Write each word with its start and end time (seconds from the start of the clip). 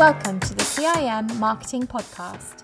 Welcome 0.00 0.40
to 0.40 0.54
the 0.54 0.62
CIM 0.62 1.36
Marketing 1.36 1.86
Podcast. 1.86 2.62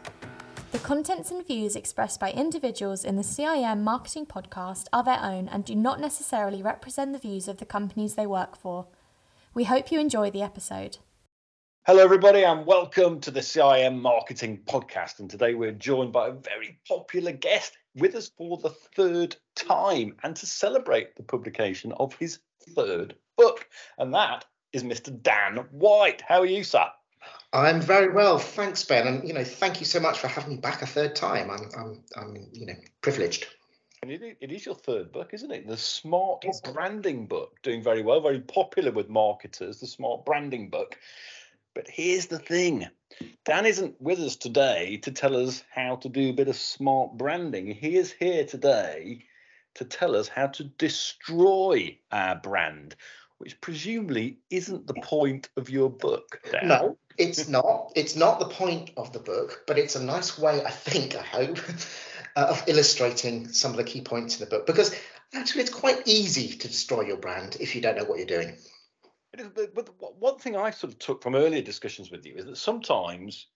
The 0.73 0.79
contents 0.79 1.31
and 1.31 1.47
views 1.47 1.76
expressed 1.76 2.18
by 2.18 2.33
individuals 2.33 3.05
in 3.05 3.17
the 3.17 3.23
CIM 3.23 3.83
Marketing 3.83 4.25
Podcast 4.25 4.86
are 4.91 5.05
their 5.05 5.20
own 5.23 5.46
and 5.46 5.62
do 5.62 5.75
not 5.75 6.00
necessarily 6.00 6.62
represent 6.62 7.12
the 7.12 7.18
views 7.18 7.46
of 7.46 7.58
the 7.58 7.67
companies 7.67 8.14
they 8.14 8.27
work 8.27 8.57
for. 8.57 8.86
We 9.52 9.64
hope 9.64 9.93
you 9.93 10.00
enjoy 10.00 10.30
the 10.30 10.41
episode. 10.41 10.96
Hello, 11.86 12.02
everybody, 12.02 12.43
and 12.43 12.64
welcome 12.64 13.20
to 13.20 13.30
the 13.30 13.41
CIM 13.41 14.00
Marketing 14.00 14.62
Podcast. 14.64 15.21
And 15.21 15.29
today 15.29 15.53
we're 15.53 15.73
joined 15.73 16.14
by 16.14 16.29
a 16.29 16.32
very 16.32 16.80
popular 16.89 17.32
guest 17.32 17.77
with 17.95 18.14
us 18.14 18.30
for 18.39 18.57
the 18.57 18.71
third 18.96 19.37
time 19.55 20.16
and 20.23 20.34
to 20.37 20.46
celebrate 20.46 21.14
the 21.16 21.23
publication 21.23 21.93
of 22.00 22.14
his 22.14 22.39
third 22.75 23.14
book. 23.37 23.68
And 23.98 24.14
that 24.14 24.46
is 24.73 24.82
Mr. 24.84 25.23
Dan 25.23 25.66
White. 25.71 26.22
How 26.22 26.40
are 26.40 26.46
you, 26.46 26.64
sir? 26.64 26.86
I'm 27.56 27.80
very 27.80 28.12
well, 28.12 28.38
thanks, 28.38 28.84
Ben, 28.84 29.06
and 29.06 29.26
you 29.26 29.32
know, 29.32 29.44
thank 29.44 29.80
you 29.80 29.86
so 29.86 29.98
much 29.98 30.18
for 30.18 30.28
having 30.28 30.50
me 30.50 30.56
back 30.58 30.82
a 30.82 30.86
third 30.86 31.16
time. 31.16 31.50
I'm, 31.50 31.70
I'm, 31.76 32.02
I'm, 32.15 32.48
you 32.52 32.66
know, 32.66 32.74
privileged. 33.01 33.46
And 34.02 34.10
it, 34.10 34.37
it 34.41 34.52
is 34.52 34.66
your 34.66 34.74
third 34.74 35.10
book, 35.10 35.30
isn't 35.32 35.51
it? 35.51 35.66
The 35.66 35.79
Smart 35.79 36.45
Branding 36.74 37.27
book, 37.27 37.56
doing 37.62 37.82
very 37.82 38.02
well, 38.02 38.20
very 38.20 38.41
popular 38.41 38.92
with 38.92 39.09
marketers. 39.09 39.80
The 39.80 39.87
Smart 39.87 40.27
Branding 40.27 40.69
book. 40.69 40.98
But 41.74 41.88
here's 41.88 42.27
the 42.27 42.38
thing: 42.38 42.88
Dan 43.46 43.65
isn't 43.65 44.01
with 44.01 44.18
us 44.20 44.37
today 44.37 44.98
to 44.98 45.10
tell 45.10 45.34
us 45.34 45.65
how 45.70 45.96
to 45.96 46.10
do 46.10 46.29
a 46.29 46.34
bit 46.34 46.48
of 46.48 46.57
smart 46.57 47.16
branding. 47.16 47.68
He 47.68 47.96
is 47.96 48.12
here 48.12 48.45
today 48.45 49.24
to 49.77 49.84
tell 49.84 50.15
us 50.15 50.29
how 50.29 50.48
to 50.48 50.65
destroy 50.65 51.98
our 52.12 52.37
brand 52.37 52.96
which 53.38 53.60
presumably 53.60 54.38
isn't 54.51 54.87
the 54.87 54.95
point 55.02 55.48
of 55.57 55.68
your 55.68 55.91
book. 55.91 56.41
Dan. 56.51 56.68
No, 56.68 56.98
it's 57.19 57.48
not. 57.48 57.93
It's 57.95 58.16
not 58.16 58.38
the 58.38 58.49
point 58.49 58.91
of 58.96 59.13
the 59.13 59.18
book, 59.18 59.65
but 59.66 59.79
it's 59.79 59.96
a 59.96 60.04
nice 60.04 60.38
way, 60.38 60.63
I 60.65 60.71
think, 60.71 61.16
I 61.16 61.23
hope, 61.23 61.59
uh, 62.37 62.46
of 62.51 62.65
illustrating 62.66 63.49
some 63.49 63.71
of 63.71 63.77
the 63.77 63.85
key 63.85 64.00
points 64.00 64.38
in 64.38 64.44
the 64.44 64.50
book. 64.50 64.66
Because 64.66 64.94
actually, 65.34 65.62
it's 65.62 65.72
quite 65.72 66.06
easy 66.06 66.48
to 66.48 66.68
destroy 66.68 67.02
your 67.02 67.16
brand 67.16 67.56
if 67.60 67.74
you 67.74 67.80
don't 67.80 67.96
know 67.96 68.04
what 68.04 68.18
you're 68.18 68.26
doing. 68.26 68.56
But 69.54 69.91
one 70.18 70.38
thing 70.38 70.56
I 70.56 70.70
sort 70.70 70.92
of 70.92 70.98
took 70.98 71.22
from 71.22 71.34
earlier 71.34 71.62
discussions 71.62 72.10
with 72.10 72.24
you 72.24 72.34
is 72.36 72.46
that 72.46 72.56
sometimes 72.56 73.48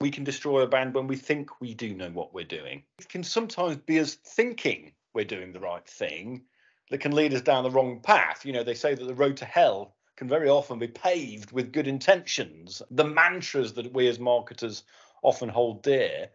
we 0.00 0.10
can 0.10 0.24
destroy 0.24 0.62
a 0.62 0.66
brand 0.66 0.94
when 0.94 1.06
we 1.06 1.16
think 1.16 1.60
we 1.60 1.74
do 1.74 1.94
know 1.94 2.10
what 2.10 2.34
we're 2.34 2.44
doing. 2.44 2.82
It 2.98 3.08
can 3.08 3.22
sometimes 3.22 3.76
be 3.76 4.00
us 4.00 4.14
thinking 4.14 4.92
we're 5.12 5.24
doing 5.24 5.52
the 5.52 5.60
right 5.60 5.86
thing 5.86 6.42
that 6.90 6.98
can 6.98 7.12
lead 7.12 7.32
us 7.32 7.42
down 7.42 7.64
the 7.64 7.70
wrong 7.70 8.00
path. 8.00 8.44
You 8.44 8.52
know, 8.52 8.64
they 8.64 8.74
say 8.74 8.94
that 8.94 9.04
the 9.04 9.14
road 9.14 9.36
to 9.38 9.44
hell 9.44 9.94
can 10.16 10.28
very 10.28 10.48
often 10.48 10.78
be 10.78 10.88
paved 10.88 11.52
with 11.52 11.72
good 11.72 11.88
intentions. 11.88 12.82
The 12.90 13.04
mantras 13.04 13.72
that 13.74 13.92
we 13.92 14.08
as 14.08 14.18
marketers 14.18 14.84
often 15.22 15.48
hold 15.48 15.82
dear, 15.82 16.28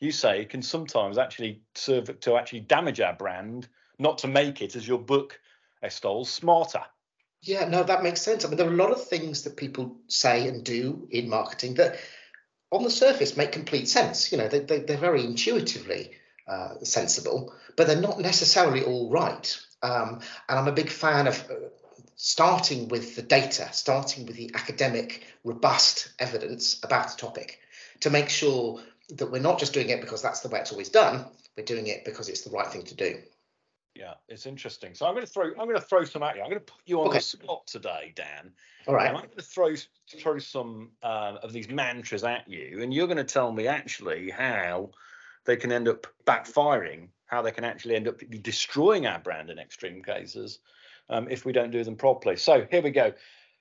you 0.00 0.12
say, 0.12 0.44
can 0.44 0.62
sometimes 0.62 1.18
actually 1.18 1.62
serve 1.74 2.20
to 2.20 2.36
actually 2.36 2.60
damage 2.60 3.00
our 3.00 3.14
brand, 3.14 3.68
not 3.98 4.18
to 4.18 4.28
make 4.28 4.62
it, 4.62 4.76
as 4.76 4.86
your 4.86 4.98
book 4.98 5.40
extols, 5.82 6.30
smarter. 6.30 6.82
Yeah, 7.42 7.68
no, 7.68 7.82
that 7.84 8.02
makes 8.02 8.22
sense. 8.22 8.44
I 8.44 8.48
mean, 8.48 8.56
there 8.56 8.66
are 8.68 8.72
a 8.72 8.76
lot 8.76 8.90
of 8.90 9.06
things 9.06 9.42
that 9.42 9.56
people 9.56 9.96
say 10.08 10.48
and 10.48 10.64
do 10.64 11.06
in 11.10 11.28
marketing 11.28 11.74
that, 11.74 11.96
on 12.70 12.82
the 12.82 12.90
surface, 12.90 13.36
make 13.36 13.52
complete 13.52 13.88
sense. 13.88 14.32
You 14.32 14.38
know, 14.38 14.48
they, 14.48 14.60
they, 14.60 14.80
they're 14.80 14.96
very 14.96 15.24
intuitively 15.24 16.12
uh, 16.48 16.74
sensible, 16.82 17.54
but 17.76 17.86
they're 17.86 18.00
not 18.00 18.20
necessarily 18.20 18.82
all 18.82 19.10
right. 19.10 19.58
Um, 19.82 20.20
and 20.48 20.58
I'm 20.58 20.68
a 20.68 20.72
big 20.72 20.90
fan 20.90 21.26
of 21.28 21.48
uh, 21.50 21.54
starting 22.18 22.88
with 22.88 23.14
the 23.14 23.22
data, 23.22 23.68
starting 23.72 24.26
with 24.26 24.36
the 24.36 24.50
academic, 24.54 25.24
robust 25.44 26.12
evidence 26.18 26.78
about 26.82 27.14
a 27.14 27.16
topic 27.16 27.60
to 28.00 28.10
make 28.10 28.28
sure 28.28 28.80
that 29.10 29.30
we're 29.30 29.40
not 29.40 29.58
just 29.58 29.72
doing 29.72 29.88
it 29.88 30.00
because 30.00 30.20
that's 30.20 30.40
the 30.40 30.48
way 30.48 30.58
it's 30.58 30.72
always 30.72 30.88
done, 30.90 31.24
we're 31.56 31.64
doing 31.64 31.86
it 31.86 32.04
because 32.04 32.28
it's 32.28 32.42
the 32.42 32.50
right 32.50 32.66
thing 32.66 32.82
to 32.82 32.94
do. 32.94 33.20
Yeah, 33.94 34.14
it's 34.28 34.46
interesting. 34.46 34.94
So 34.94 35.06
I'm 35.06 35.14
going 35.14 35.26
to 35.26 35.32
throw 35.32 35.46
I'm 35.46 35.66
going 35.66 35.74
to 35.74 35.80
throw 35.80 36.04
some 36.04 36.22
at 36.22 36.36
you. 36.36 36.42
I'm 36.42 36.50
going 36.50 36.60
to 36.60 36.72
put 36.72 36.80
you 36.86 37.00
on 37.00 37.08
okay. 37.08 37.18
the 37.18 37.22
spot 37.22 37.66
today, 37.66 38.12
Dan. 38.14 38.52
All 38.86 38.94
right. 38.94 39.08
And 39.08 39.16
I'm 39.16 39.24
going 39.24 39.36
to 39.36 39.42
throw 39.42 39.74
throw 40.20 40.38
some 40.38 40.90
uh, 41.02 41.36
of 41.42 41.52
these 41.52 41.68
mantras 41.68 42.22
at 42.22 42.48
you, 42.48 42.80
and 42.82 42.92
you're 42.92 43.08
going 43.08 43.16
to 43.16 43.24
tell 43.24 43.50
me 43.50 43.66
actually 43.66 44.30
how 44.30 44.90
they 45.46 45.56
can 45.56 45.72
end 45.72 45.88
up 45.88 46.06
backfiring 46.26 47.08
how 47.28 47.42
they 47.42 47.52
can 47.52 47.62
actually 47.62 47.94
end 47.94 48.08
up 48.08 48.20
destroying 48.42 49.06
our 49.06 49.18
brand 49.18 49.50
in 49.50 49.58
extreme 49.58 50.02
cases 50.02 50.58
um, 51.08 51.28
if 51.30 51.44
we 51.44 51.52
don't 51.52 51.70
do 51.70 51.84
them 51.84 51.96
properly. 51.96 52.36
So 52.36 52.66
here 52.70 52.82
we 52.82 52.90
go. 52.90 53.12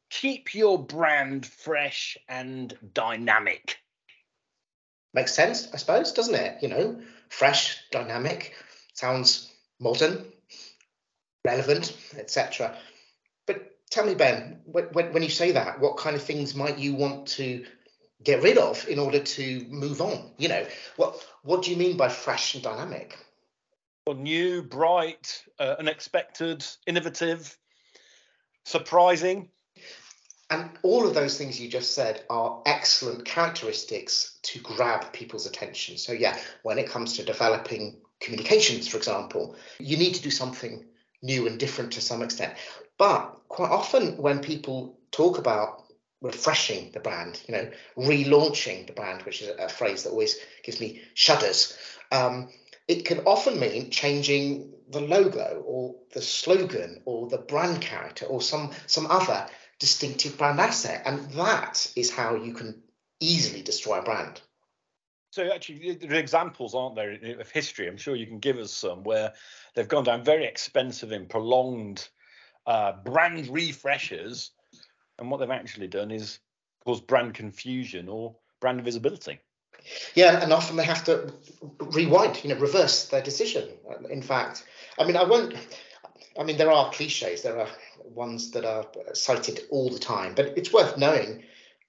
Keep 0.10 0.56
your 0.56 0.84
brand 0.84 1.46
fresh 1.46 2.18
and 2.30 2.76
dynamic. 2.94 3.78
Makes 5.14 5.34
sense, 5.34 5.68
I 5.74 5.78
suppose, 5.78 6.12
doesn't 6.12 6.36
it? 6.36 6.62
You 6.62 6.70
know, 6.70 7.02
fresh, 7.30 7.78
dynamic, 7.92 8.54
sounds 8.94 9.52
modern, 9.80 10.26
relevant, 11.46 11.96
etc. 12.18 12.76
But 13.46 13.72
tell 13.90 14.06
me, 14.06 14.16
Ben, 14.16 14.62
when, 14.66 14.86
when 14.86 15.24
you 15.24 15.30
say 15.30 15.52
that, 15.54 15.80
what 15.80 15.98
kind 15.98 16.16
of 16.16 16.22
things 16.22 16.56
might 16.56 16.78
you 16.78 16.96
want 16.96 17.28
to 17.30 17.66
get 18.24 18.44
rid 18.44 18.58
of 18.58 18.88
in 18.88 19.00
order 19.00 19.20
to 19.20 19.66
move 19.70 20.02
on? 20.02 20.32
You 20.38 20.50
know, 20.50 20.66
what 20.96 21.26
what 21.44 21.64
do 21.64 21.72
you 21.72 21.78
mean 21.78 21.98
by 21.98 22.10
fresh 22.10 22.56
and 22.56 22.64
dynamic? 22.64 23.18
New, 24.16 24.62
bright, 24.62 25.44
uh, 25.60 25.76
unexpected, 25.80 26.66
innovative, 26.86 27.58
surprising. 28.64 29.50
And 30.50 30.70
all 30.82 31.06
of 31.06 31.14
those 31.14 31.38
things 31.38 31.60
you 31.60 31.70
just 31.70 31.94
said 31.94 32.24
are 32.30 32.62
excellent 32.66 33.26
characteristics 33.26 34.40
to 34.44 34.60
grab 34.60 35.12
people's 35.12 35.46
attention. 35.46 35.98
So, 35.98 36.14
yeah, 36.14 36.38
when 36.64 36.80
it 36.80 36.90
comes 36.90 37.18
to 37.18 37.24
developing 37.24 37.98
communications, 38.22 38.88
for 38.88 38.98
example, 38.98 39.56
you 39.80 39.98
need 39.98 40.16
to 40.16 40.22
do 40.22 40.32
something 40.32 40.86
new 41.22 41.48
and 41.48 41.60
different 41.60 41.92
to 41.94 42.02
some 42.02 42.22
extent. 42.22 42.54
But 42.98 43.42
quite 43.50 43.72
often, 43.72 44.18
when 44.18 44.40
people 44.40 44.98
talk 45.12 45.38
about 45.38 45.84
refreshing 46.22 46.92
the 46.94 47.00
brand, 47.00 47.42
you 47.48 47.54
know, 47.54 47.70
relaunching 47.98 48.88
the 48.88 48.94
brand, 48.94 49.24
which 49.24 49.42
is 49.42 49.50
a 49.60 49.70
phrase 49.70 50.04
that 50.04 50.12
always 50.12 50.38
gives 50.64 50.80
me 50.80 51.02
shudders. 51.14 51.78
Um, 52.12 52.50
it 52.88 53.06
can 53.06 53.20
often 53.20 53.60
mean 53.60 53.90
changing 53.90 54.74
the 54.90 55.02
logo 55.02 55.64
or 55.66 55.96
the 56.14 56.22
slogan 56.22 57.02
or 57.06 57.28
the 57.28 57.38
brand 57.38 57.82
character 57.82 58.26
or 58.26 58.42
some 58.42 58.72
some 58.88 59.08
other 59.08 59.48
distinctive 59.80 60.38
brand 60.38 60.60
asset. 60.60 61.04
And 61.06 61.32
that 61.32 61.92
is 61.96 62.10
how 62.12 62.36
you 62.36 62.54
can 62.54 62.82
easily 63.20 63.62
destroy 63.62 64.00
a 64.00 64.04
brand. 64.04 64.42
So 65.32 65.52
actually 65.54 66.00
are 66.04 66.14
examples 66.16 66.74
aren't 66.74 66.96
there 66.96 67.40
of 67.40 67.52
history? 67.52 67.88
I'm 67.88 67.98
sure 67.98 68.16
you 68.16 68.26
can 68.26 68.40
give 68.40 68.58
us 68.58 68.72
some 68.72 69.04
where 69.04 69.34
they've 69.76 69.88
gone 69.88 70.06
down 70.06 70.24
very 70.24 70.46
expensive 70.46 71.12
and 71.12 71.30
prolonged 71.30 72.08
uh, 72.66 72.94
brand 73.04 73.48
refreshers 73.50 74.52
and 75.20 75.30
what 75.30 75.40
they've 75.40 75.50
actually 75.50 75.88
done 75.88 76.12
is 76.12 76.40
cause 76.86 77.02
brand 77.02 77.34
confusion 77.34 78.08
or 78.08 78.36
brand 78.62 78.82
visibility 78.84 79.40
yeah, 80.16 80.42
and 80.42 80.52
often 80.54 80.76
they 80.76 80.84
have 80.84 81.04
to 81.06 81.34
rewind, 81.80 82.44
you 82.44 82.50
know, 82.50 82.60
reverse 82.60 83.08
their 83.08 83.22
decision. 83.22 83.70
In 84.10 84.22
fact, 84.22 84.64
I 84.98 85.06
mean, 85.06 85.18
I 85.18 85.24
won't. 85.24 85.54
I 86.40 86.44
mean, 86.44 86.58
there 86.58 86.72
are 86.72 86.92
cliches. 86.92 87.42
There 87.42 87.60
are 87.60 87.70
ones 88.04 88.52
that 88.52 88.66
are 88.66 88.86
cited 89.14 89.62
all 89.72 89.90
the 89.90 90.00
time, 90.00 90.34
but 90.36 90.58
it's 90.58 90.72
worth 90.72 90.98
knowing 90.98 91.44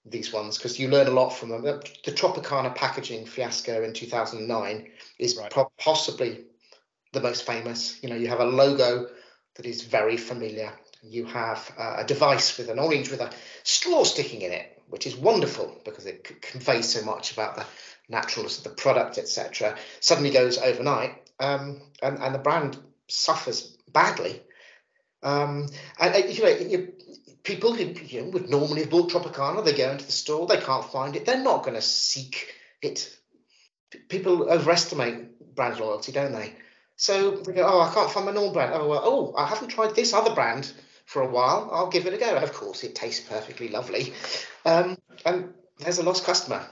these 0.06 0.32
ones 0.32 0.56
because 0.56 0.78
you 0.78 0.88
learn 0.88 1.06
a 1.06 1.10
lot 1.10 1.30
from 1.30 1.50
them. 1.50 1.62
The 1.62 2.12
Tropicana 2.12 2.74
packaging 2.74 3.26
fiasco 3.26 3.82
in 3.82 3.92
2009 3.92 4.88
is 5.18 5.36
right. 5.36 5.50
pro- 5.50 5.72
possibly 5.78 6.44
the 7.12 7.20
most 7.20 7.44
famous. 7.44 8.02
You 8.02 8.10
know, 8.10 8.16
you 8.16 8.28
have 8.28 8.40
a 8.40 8.44
logo 8.44 9.08
that 9.54 9.66
is 9.66 9.82
very 9.82 10.16
familiar. 10.16 10.72
You 11.02 11.26
have 11.26 11.70
uh, 11.78 11.96
a 11.98 12.04
device 12.04 12.56
with 12.58 12.70
an 12.70 12.78
orange 12.78 13.10
with 13.10 13.20
a 13.20 13.30
straw 13.62 14.04
sticking 14.04 14.42
in 14.42 14.52
it, 14.52 14.77
which 14.88 15.06
is 15.06 15.16
wonderful 15.16 15.80
because 15.84 16.06
it 16.06 16.26
c- 16.28 16.34
conveys 16.40 16.88
so 16.88 17.04
much 17.04 17.32
about 17.32 17.56
the 17.56 17.66
naturalness 18.08 18.58
of 18.58 18.64
the 18.64 18.70
product, 18.70 19.18
etc., 19.18 19.76
suddenly 20.00 20.30
goes 20.30 20.58
overnight, 20.58 21.14
um, 21.40 21.80
and 22.02 22.18
and 22.18 22.34
the 22.34 22.38
brand 22.38 22.78
suffers 23.08 23.76
badly. 23.92 24.42
Um, 25.22 25.68
and 25.98 26.14
uh, 26.14 26.26
you 26.26 26.42
know, 26.42 26.48
you, 26.48 26.92
people 27.42 27.74
who 27.74 27.84
you 27.84 28.22
know, 28.22 28.28
would 28.28 28.48
normally 28.48 28.82
have 28.82 28.90
bought 28.90 29.10
Tropicana, 29.10 29.64
they 29.64 29.72
go 29.72 29.90
into 29.90 30.06
the 30.06 30.12
store, 30.12 30.46
they 30.46 30.60
can't 30.60 30.84
find 30.84 31.16
it, 31.16 31.24
they're 31.26 31.42
not 31.42 31.64
going 31.64 31.74
to 31.74 31.82
seek 31.82 32.54
it. 32.82 33.14
People 34.08 34.50
overestimate 34.50 35.54
brand 35.54 35.80
loyalty, 35.80 36.12
don't 36.12 36.32
they? 36.32 36.52
So 36.96 37.30
they 37.30 37.52
go, 37.52 37.66
oh, 37.66 37.80
I 37.80 37.92
can't 37.94 38.10
find 38.10 38.26
my 38.26 38.32
normal 38.32 38.52
brand. 38.52 38.72
Oh, 38.74 38.88
well, 38.88 39.02
oh, 39.02 39.34
I 39.36 39.46
haven't 39.46 39.68
tried 39.68 39.94
this 39.94 40.12
other 40.12 40.34
brand 40.34 40.72
for 41.08 41.22
a 41.22 41.26
while. 41.26 41.68
I'll 41.72 41.88
give 41.88 42.06
it 42.06 42.12
a 42.12 42.18
go. 42.18 42.36
Of 42.36 42.52
course, 42.52 42.84
it 42.84 42.94
tastes 42.94 43.26
perfectly 43.26 43.68
lovely. 43.68 44.12
Um, 44.64 44.98
and 45.24 45.54
there's 45.78 45.98
a 45.98 46.02
lost 46.02 46.24
customer 46.24 46.64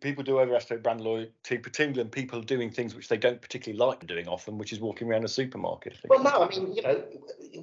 people 0.00 0.24
do 0.24 0.40
overestimate 0.40 0.82
brand 0.82 1.00
loyalty, 1.00 1.58
particularly 1.58 2.00
in 2.00 2.08
people 2.08 2.40
doing 2.40 2.70
things 2.70 2.94
which 2.94 3.08
they 3.08 3.16
don't 3.16 3.40
particularly 3.40 3.78
like 3.78 4.06
doing 4.06 4.26
often, 4.28 4.58
which 4.58 4.72
is 4.72 4.80
walking 4.80 5.08
around 5.08 5.24
a 5.24 5.28
supermarket. 5.28 5.94
Well, 6.08 6.22
no, 6.22 6.30
I 6.30 6.48
mean, 6.48 6.74
you 6.74 6.82
know, 6.82 7.02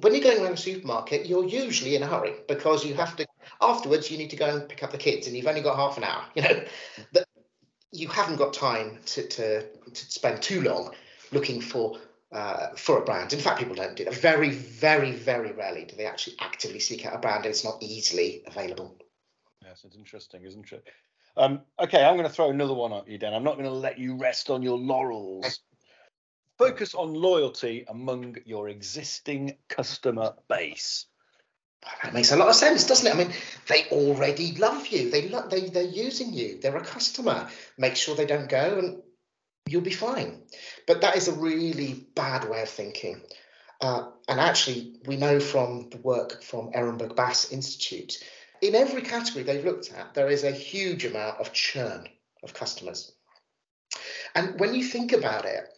when 0.00 0.14
you're 0.14 0.22
going 0.22 0.40
around 0.40 0.52
a 0.52 0.56
supermarket, 0.56 1.26
you're 1.26 1.44
usually 1.44 1.96
in 1.96 2.02
a 2.02 2.06
hurry 2.06 2.34
because 2.46 2.84
you 2.84 2.94
have 2.94 3.16
to 3.16 3.26
afterwards 3.60 4.10
you 4.10 4.18
need 4.18 4.30
to 4.30 4.36
go 4.36 4.46
and 4.46 4.68
pick 4.68 4.82
up 4.82 4.92
the 4.92 4.98
kids 4.98 5.26
and 5.26 5.36
you've 5.36 5.46
only 5.46 5.60
got 5.60 5.76
half 5.76 5.96
an 5.96 6.04
hour 6.04 6.22
you 6.34 6.42
know 6.42 6.62
that 7.12 7.26
you 7.92 8.08
haven't 8.08 8.36
got 8.36 8.52
time 8.52 8.98
to, 9.06 9.26
to, 9.26 9.62
to 9.62 10.12
spend 10.12 10.42
too 10.42 10.60
long 10.60 10.92
looking 11.32 11.60
for 11.60 11.98
uh, 12.32 12.68
for 12.76 12.98
a 12.98 13.04
brand. 13.04 13.32
In 13.32 13.40
fact, 13.40 13.58
people 13.58 13.74
don't 13.74 13.96
do 13.96 14.04
that. 14.04 14.14
Very, 14.14 14.50
very, 14.50 15.12
very 15.12 15.52
rarely 15.52 15.84
do 15.84 15.96
they 15.96 16.06
actually 16.06 16.36
actively 16.40 16.80
seek 16.80 17.06
out 17.06 17.14
a 17.14 17.18
brand 17.18 17.44
and 17.44 17.52
it's 17.52 17.64
not 17.64 17.78
easily 17.80 18.42
available. 18.46 18.96
Yes, 19.64 19.82
it's 19.84 19.96
interesting, 19.96 20.44
isn't 20.44 20.72
it? 20.72 20.84
Um, 21.36 21.60
okay, 21.78 22.04
I'm 22.04 22.14
going 22.14 22.26
to 22.26 22.32
throw 22.32 22.50
another 22.50 22.74
one 22.74 22.92
at 22.92 23.08
you, 23.08 23.18
Dan. 23.18 23.32
I'm 23.32 23.44
not 23.44 23.54
going 23.54 23.64
to 23.64 23.70
let 23.70 23.98
you 23.98 24.16
rest 24.16 24.50
on 24.50 24.62
your 24.62 24.76
laurels. 24.76 25.60
Focus 26.58 26.94
on 26.94 27.14
loyalty 27.14 27.84
among 27.88 28.36
your 28.44 28.68
existing 28.68 29.56
customer 29.68 30.34
base. 30.48 31.06
That 32.02 32.12
makes 32.12 32.32
a 32.32 32.36
lot 32.36 32.48
of 32.48 32.56
sense, 32.56 32.84
doesn't 32.84 33.06
it? 33.06 33.14
I 33.14 33.16
mean, 33.16 33.32
they 33.68 33.84
already 33.92 34.52
love 34.56 34.88
you. 34.88 35.10
They 35.10 35.28
lo- 35.28 35.46
they 35.48 35.68
they're 35.68 35.84
using 35.84 36.32
you. 36.32 36.58
They're 36.60 36.76
a 36.76 36.84
customer. 36.84 37.48
Make 37.78 37.94
sure 37.94 38.16
they 38.16 38.26
don't 38.26 38.48
go, 38.48 38.78
and 38.78 39.02
you'll 39.66 39.82
be 39.82 39.90
fine. 39.90 40.42
But 40.86 41.00
that 41.02 41.16
is 41.16 41.28
a 41.28 41.32
really 41.32 42.06
bad 42.14 42.48
way 42.48 42.62
of 42.62 42.68
thinking. 42.68 43.20
Uh, 43.80 44.10
and 44.28 44.40
actually, 44.40 44.94
we 45.06 45.16
know 45.16 45.40
from 45.40 45.88
the 45.90 45.98
work 45.98 46.42
from 46.42 46.72
Ehrenberg 46.72 47.14
Bass 47.14 47.52
Institute, 47.52 48.22
in 48.60 48.74
every 48.74 49.02
category 49.02 49.44
they've 49.44 49.64
looked 49.64 49.92
at, 49.92 50.14
there 50.14 50.28
is 50.28 50.42
a 50.42 50.50
huge 50.50 51.04
amount 51.04 51.38
of 51.38 51.52
churn 51.52 52.08
of 52.42 52.54
customers. 52.54 53.12
And 54.34 54.58
when 54.58 54.74
you 54.74 54.82
think 54.84 55.12
about 55.12 55.44
it, 55.44 55.68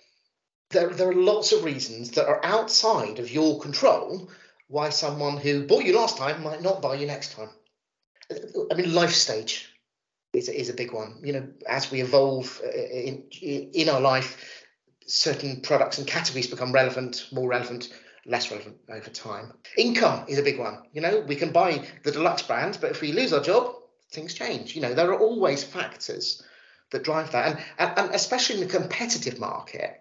there, 0.70 0.88
there 0.88 1.10
are 1.10 1.14
lots 1.14 1.52
of 1.52 1.64
reasons 1.64 2.12
that 2.12 2.26
are 2.26 2.44
outside 2.44 3.18
of 3.18 3.30
your 3.30 3.60
control 3.60 4.30
why 4.68 4.88
someone 4.90 5.36
who 5.36 5.66
bought 5.66 5.84
you 5.84 5.96
last 5.96 6.16
time 6.16 6.42
might 6.42 6.62
not 6.62 6.80
buy 6.80 6.94
you 6.94 7.06
next 7.06 7.32
time. 7.32 7.50
I 8.70 8.74
mean, 8.74 8.94
life 8.94 9.12
stage 9.12 9.69
is, 10.32 10.48
is 10.48 10.68
a 10.68 10.74
big 10.74 10.92
one. 10.92 11.20
You 11.22 11.32
know, 11.32 11.48
as 11.68 11.90
we 11.90 12.00
evolve 12.00 12.60
uh, 12.64 12.70
in, 12.70 13.24
in 13.40 13.88
our 13.88 14.00
life, 14.00 14.64
certain 15.06 15.60
products 15.60 15.98
and 15.98 16.06
categories 16.06 16.46
become 16.46 16.72
relevant, 16.72 17.26
more 17.32 17.48
relevant, 17.48 17.92
less 18.26 18.50
relevant 18.50 18.76
over 18.88 19.10
time. 19.10 19.52
Income 19.76 20.26
is 20.28 20.38
a 20.38 20.42
big 20.42 20.58
one. 20.58 20.82
You 20.92 21.00
know, 21.00 21.20
we 21.20 21.36
can 21.36 21.52
buy 21.52 21.84
the 22.04 22.12
deluxe 22.12 22.42
brand, 22.42 22.78
but 22.80 22.90
if 22.90 23.00
we 23.00 23.12
lose 23.12 23.32
our 23.32 23.42
job, 23.42 23.74
things 24.12 24.34
change. 24.34 24.74
You 24.74 24.82
know, 24.82 24.94
there 24.94 25.10
are 25.12 25.18
always 25.18 25.64
factors 25.64 26.42
that 26.90 27.04
drive 27.04 27.32
that, 27.32 27.46
and 27.48 27.64
and, 27.78 27.98
and 27.98 28.14
especially 28.14 28.56
in 28.60 28.66
the 28.66 28.78
competitive 28.78 29.38
market, 29.38 30.00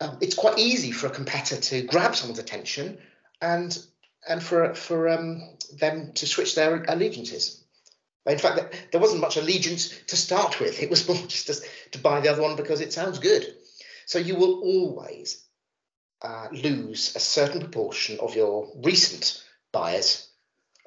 um, 0.00 0.18
it's 0.20 0.34
quite 0.34 0.58
easy 0.58 0.92
for 0.92 1.06
a 1.06 1.10
competitor 1.10 1.60
to 1.60 1.82
grab 1.82 2.14
someone's 2.14 2.38
attention 2.38 2.98
and 3.40 3.78
and 4.28 4.42
for 4.42 4.74
for 4.74 5.08
um, 5.08 5.42
them 5.78 6.12
to 6.14 6.26
switch 6.26 6.54
their 6.54 6.84
allegiances. 6.84 7.61
In 8.26 8.38
fact, 8.38 8.88
there 8.92 9.00
wasn't 9.00 9.20
much 9.20 9.36
allegiance 9.36 9.88
to 10.06 10.16
start 10.16 10.60
with. 10.60 10.82
It 10.82 10.90
was 10.90 11.08
more 11.08 11.16
just 11.26 11.46
to, 11.48 11.62
to 11.92 11.98
buy 11.98 12.20
the 12.20 12.30
other 12.30 12.42
one 12.42 12.56
because 12.56 12.80
it 12.80 12.92
sounds 12.92 13.18
good. 13.18 13.46
So 14.06 14.18
you 14.18 14.36
will 14.36 14.60
always 14.60 15.44
uh, 16.22 16.48
lose 16.52 17.16
a 17.16 17.20
certain 17.20 17.60
proportion 17.60 18.18
of 18.20 18.36
your 18.36 18.68
recent 18.84 19.42
buyers 19.72 20.28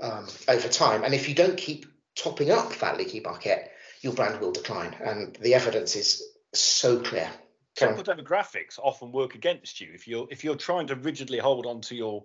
um, 0.02 0.28
over 0.48 0.68
time. 0.68 1.04
And 1.04 1.14
if 1.14 1.28
you 1.28 1.36
don't 1.36 1.58
keep 1.58 1.86
topping 2.16 2.52
up 2.52 2.76
that 2.78 2.98
leaky 2.98 3.20
bucket, 3.20 3.72
your 4.02 4.14
brand 4.14 4.40
will 4.40 4.52
decline. 4.52 4.96
And 5.04 5.36
the 5.42 5.56
evidence 5.56 5.96
is 5.96 6.24
so 6.54 7.00
clear. 7.00 7.30
Chemical 7.76 8.04
demographics 8.04 8.80
often 8.82 9.12
work 9.12 9.36
against 9.36 9.82
you 9.82 9.90
if 9.94 10.08
you're 10.08 10.28
if 10.32 10.46
you're 10.46 10.56
trying 10.56 10.88
to 10.88 10.96
rigidly 10.96 11.40
hold 11.40 11.66
on 11.66 11.82
to 11.82 11.96
your 11.96 12.24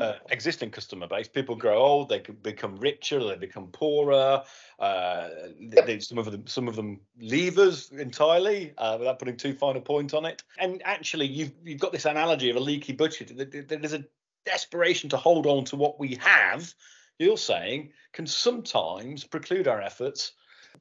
uh, 0.00 0.14
existing 0.30 0.70
customer 0.70 1.06
base. 1.06 1.28
People 1.28 1.56
grow 1.56 1.78
old, 1.78 2.08
they 2.08 2.20
become 2.20 2.76
richer, 2.76 3.22
they 3.24 3.36
become 3.36 3.68
poorer. 3.68 4.42
Uh, 4.78 5.28
they, 5.60 5.98
some 6.00 6.18
of 6.18 6.30
them, 6.30 6.46
some 6.46 6.68
of 6.68 6.76
them 6.76 7.00
leave 7.18 7.58
us 7.58 7.90
entirely 7.90 8.72
uh, 8.78 8.96
without 8.98 9.18
putting 9.18 9.36
too 9.36 9.54
fine 9.54 9.76
a 9.76 9.80
point 9.80 10.14
on 10.14 10.24
it. 10.24 10.42
And 10.58 10.82
actually, 10.84 11.26
you've 11.26 11.52
you've 11.64 11.80
got 11.80 11.92
this 11.92 12.04
analogy 12.04 12.50
of 12.50 12.56
a 12.56 12.60
leaky 12.60 12.92
budget. 12.92 13.32
There's 13.68 13.92
a 13.92 14.04
desperation 14.44 15.10
to 15.10 15.16
hold 15.16 15.46
on 15.46 15.64
to 15.66 15.76
what 15.76 15.98
we 15.98 16.16
have. 16.16 16.74
You're 17.18 17.38
saying 17.38 17.92
can 18.12 18.26
sometimes 18.26 19.24
preclude 19.24 19.68
our 19.68 19.80
efforts 19.80 20.32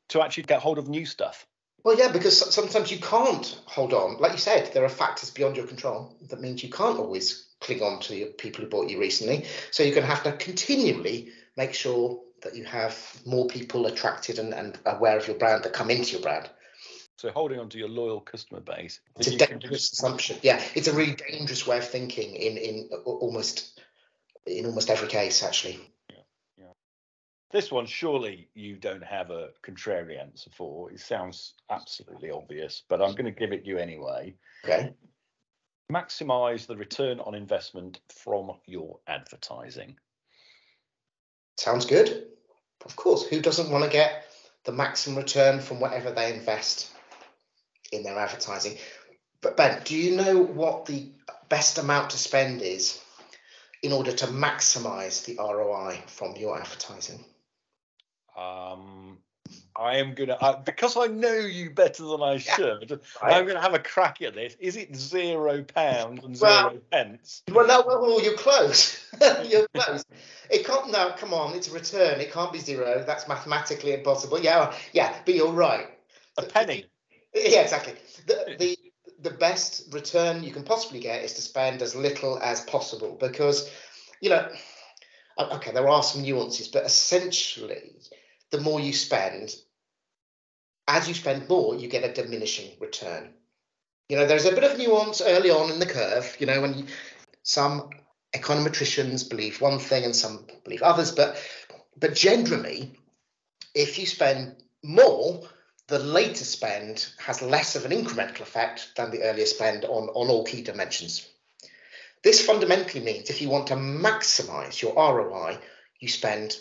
to 0.10 0.22
actually 0.22 0.44
get 0.44 0.62
hold 0.62 0.78
of 0.78 0.88
new 0.88 1.06
stuff. 1.06 1.48
Well, 1.84 1.98
yeah, 1.98 2.12
because 2.12 2.54
sometimes 2.54 2.92
you 2.92 3.00
can't 3.00 3.60
hold 3.66 3.94
on. 3.94 4.18
Like 4.20 4.32
you 4.32 4.38
said, 4.38 4.74
there 4.74 4.86
are 4.86 4.90
factors 4.90 5.30
beyond 5.30 5.58
your 5.58 5.68
control 5.68 6.16
that 6.30 6.40
means 6.40 6.64
you 6.64 6.70
can't 6.70 6.98
always 6.98 7.50
cling 7.63 7.81
on 7.81 8.00
to 8.01 8.15
your 8.15 8.27
people 8.27 8.63
who 8.63 8.69
bought 8.69 8.89
you 8.89 9.00
recently. 9.00 9.45
So 9.71 9.83
you're 9.83 9.95
going 9.95 10.07
to 10.07 10.13
have 10.13 10.24
to 10.24 10.33
continually 10.33 11.31
make 11.57 11.74
sure 11.74 12.19
that 12.44 12.56
you 12.56 12.65
have 12.65 13.21
more 13.25 13.48
people 13.48 13.86
attracted 13.86 14.38
and, 14.38 14.54
and 14.54 14.77
aware 14.86 15.18
of 15.18 15.27
your 15.27 15.38
brand 15.38 15.63
that 15.63 15.74
come 15.74 15.89
into 15.89 16.12
your 16.12 16.21
brand. 16.21 16.50
So 17.18 17.31
holding 17.31 17.60
on 17.60 17.69
to 17.69 17.77
your 17.77 17.88
loyal 17.88 18.19
customer 18.19 18.60
base. 18.60 19.00
It's 19.18 19.27
a 19.27 19.38
dangerous 19.38 19.94
assumption. 19.94 20.38
Yeah, 20.42 20.62
it's 20.75 20.88
a 20.88 20.94
really 20.94 21.15
dangerous 21.15 21.65
way 21.65 21.77
of 21.77 21.88
thinking 21.88 22.36
in 22.36 22.57
in 22.57 22.89
uh, 22.92 22.98
uh, 22.98 23.13
almost 23.13 23.80
in 24.45 24.65
almost 24.65 24.89
every 24.89 25.07
case, 25.07 25.42
actually. 25.42 25.80
Yeah, 26.10 26.18
yeah. 26.57 26.71
This 27.51 27.71
one, 27.71 27.86
surely 27.86 28.50
you 28.56 28.75
don't 28.75 29.04
have 29.04 29.30
a 29.30 29.51
contrary 29.62 30.18
answer 30.18 30.50
for. 30.57 30.92
It 30.92 31.00
sounds 31.00 31.54
absolutely 31.69 32.30
obvious, 32.30 32.83
but 32.89 33.01
I'm 33.01 33.12
going 33.12 33.25
to 33.25 33.39
give 33.39 33.54
it 33.54 33.65
you 33.65 33.77
anyway. 33.77 34.36
Okay 34.65 34.94
maximize 35.94 36.66
the 36.66 36.75
return 36.75 37.19
on 37.19 37.36
investment 37.36 38.00
from 38.10 38.51
your 38.66 39.00
advertising. 39.07 39.95
Sounds 41.57 41.86
good. 41.86 42.28
Of 42.86 42.95
course, 42.95 43.25
who 43.25 43.42
doesn't 43.42 43.69
want 43.69 43.84
to 43.86 43.90
get 43.90 44.25
the 44.66 44.72
maximum 44.72 45.18
return 45.18 45.60
from 45.60 45.80
whatever 45.80 46.12
they 46.12 46.34
invest 46.34 46.92
in 47.92 48.04
their 48.04 48.18
advertising? 48.18 48.78
But 49.42 49.57
Ben, 49.57 49.81
do 49.84 49.95
you 49.95 50.16
know 50.16 50.42
what 50.42 50.86
the 50.86 51.12
best 51.50 51.78
amount 51.78 52.12
to 52.12 52.18
spend 52.18 52.62
is 52.62 53.00
in 53.81 53.92
order 53.92 54.12
to 54.12 54.28
maximize 54.28 55.25
the 55.25 55.36
ROI 55.38 56.01
from 56.07 56.36
your 56.36 56.60
advertising? 56.60 57.24
Um, 58.38 59.19
I 59.75 59.98
am 59.98 60.14
gonna 60.14 60.38
uh, 60.40 60.62
because 60.62 60.96
I 60.98 61.08
know 61.08 61.34
you 61.34 61.72
better 61.72 62.04
than 62.04 62.22
I 62.22 62.38
should. 62.38 62.90
Yeah, 62.90 62.98
right. 63.22 63.34
I'm 63.34 63.48
gonna 63.48 63.62
have 63.62 63.74
a 63.74 63.80
crack 63.80 64.22
at 64.22 64.36
this. 64.36 64.56
Is 64.60 64.75
it 64.75 64.96
zero 64.96 65.64
pounds 65.64 66.24
and 66.24 66.40
well, 66.40 66.70
zero 66.70 66.81
pence? 66.92 67.44
Well, 67.52 67.68
no, 67.68 67.84
well, 67.86 68.24
you're 68.24 68.38
close. 68.38 69.04
you're 69.46 69.68
close. 69.74 70.04
It 70.50 70.66
can't. 70.66 70.92
No, 70.92 71.14
come 71.18 71.34
on, 71.34 71.56
it's 71.56 71.70
a 71.70 71.74
return. 71.74 72.20
It 72.20 72.31
can't 72.31 72.54
be 72.54 72.60
zero. 72.60 73.04
That's 73.06 73.27
mathematically 73.27 73.94
impossible. 73.94 74.39
Yeah, 74.39 74.74
yeah, 74.92 75.15
but 75.25 75.34
you're 75.34 75.51
right. 75.51 75.88
A 76.38 76.44
penny. 76.44 76.86
Yeah, 77.36 77.62
exactly. 77.62 77.96
The 78.27 78.56
the 78.60 78.77
the 79.24 79.32
best 79.32 79.92
return 79.92 80.44
you 80.44 80.51
can 80.51 80.62
possibly 80.62 81.00
get 81.00 81.24
is 81.24 81.34
to 81.34 81.42
spend 81.42 81.82
as 81.82 81.96
little 81.96 82.38
as 82.38 82.62
possible 82.62 83.18
because, 83.20 83.72
you 84.22 84.30
know, 84.30 84.48
okay, 85.39 85.72
there 85.72 85.89
are 85.89 86.03
some 86.03 86.22
nuances, 86.22 86.68
but 86.68 86.86
essentially 86.86 87.96
the 88.51 88.62
more 88.62 88.80
you 88.80 88.94
spend, 88.94 89.56
as 90.88 91.08
you 91.08 91.13
spend 91.13 91.48
more, 91.50 91.75
you 91.75 91.88
get 91.88 92.04
a 92.04 92.13
diminishing 92.13 92.72
return. 92.80 93.34
You 94.10 94.18
know, 94.18 94.25
there's 94.25 94.46
a 94.46 94.54
bit 94.54 94.63
of 94.63 94.78
nuance 94.78 95.22
early 95.22 95.50
on 95.50 95.72
in 95.72 95.80
the 95.80 95.86
curve, 95.86 96.36
you 96.40 96.46
know, 96.46 96.62
when 96.62 96.74
you, 96.74 96.86
some 97.44 97.90
econometricians 98.36 99.30
believe 99.30 99.62
one 99.62 99.80
thing 99.80 100.04
and 100.04 100.16
some 100.16 100.46
believe 100.63 100.82
others, 100.82 101.12
but 101.12 101.42
but 101.96 102.16
generally, 102.16 102.98
if 103.75 104.00
you 104.00 104.06
spend 104.06 104.56
more, 104.84 105.48
the 105.88 106.00
later 106.00 106.44
spend 106.44 107.08
has 107.20 107.42
less 107.42 107.75
of 107.75 107.86
an 107.86 107.92
incremental 107.92 108.42
effect 108.42 108.90
than 108.98 109.12
the 109.12 109.22
earlier 109.22 109.46
spend 109.46 109.86
on, 109.86 110.10
on 110.10 110.30
all 110.30 110.44
key 110.44 110.63
dimensions. 110.63 111.28
This 112.24 112.44
fundamentally 112.44 113.04
means 113.04 113.30
if 113.30 113.42
you 113.42 113.50
want 113.50 113.68
to 113.68 113.75
maximize 113.75 114.82
your 114.82 114.96
ROI, 114.96 115.60
you 116.00 116.08
spend 116.08 116.58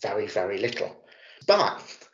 very, 0.00 0.28
very 0.28 0.58
little 0.58 0.96
but 1.46 2.05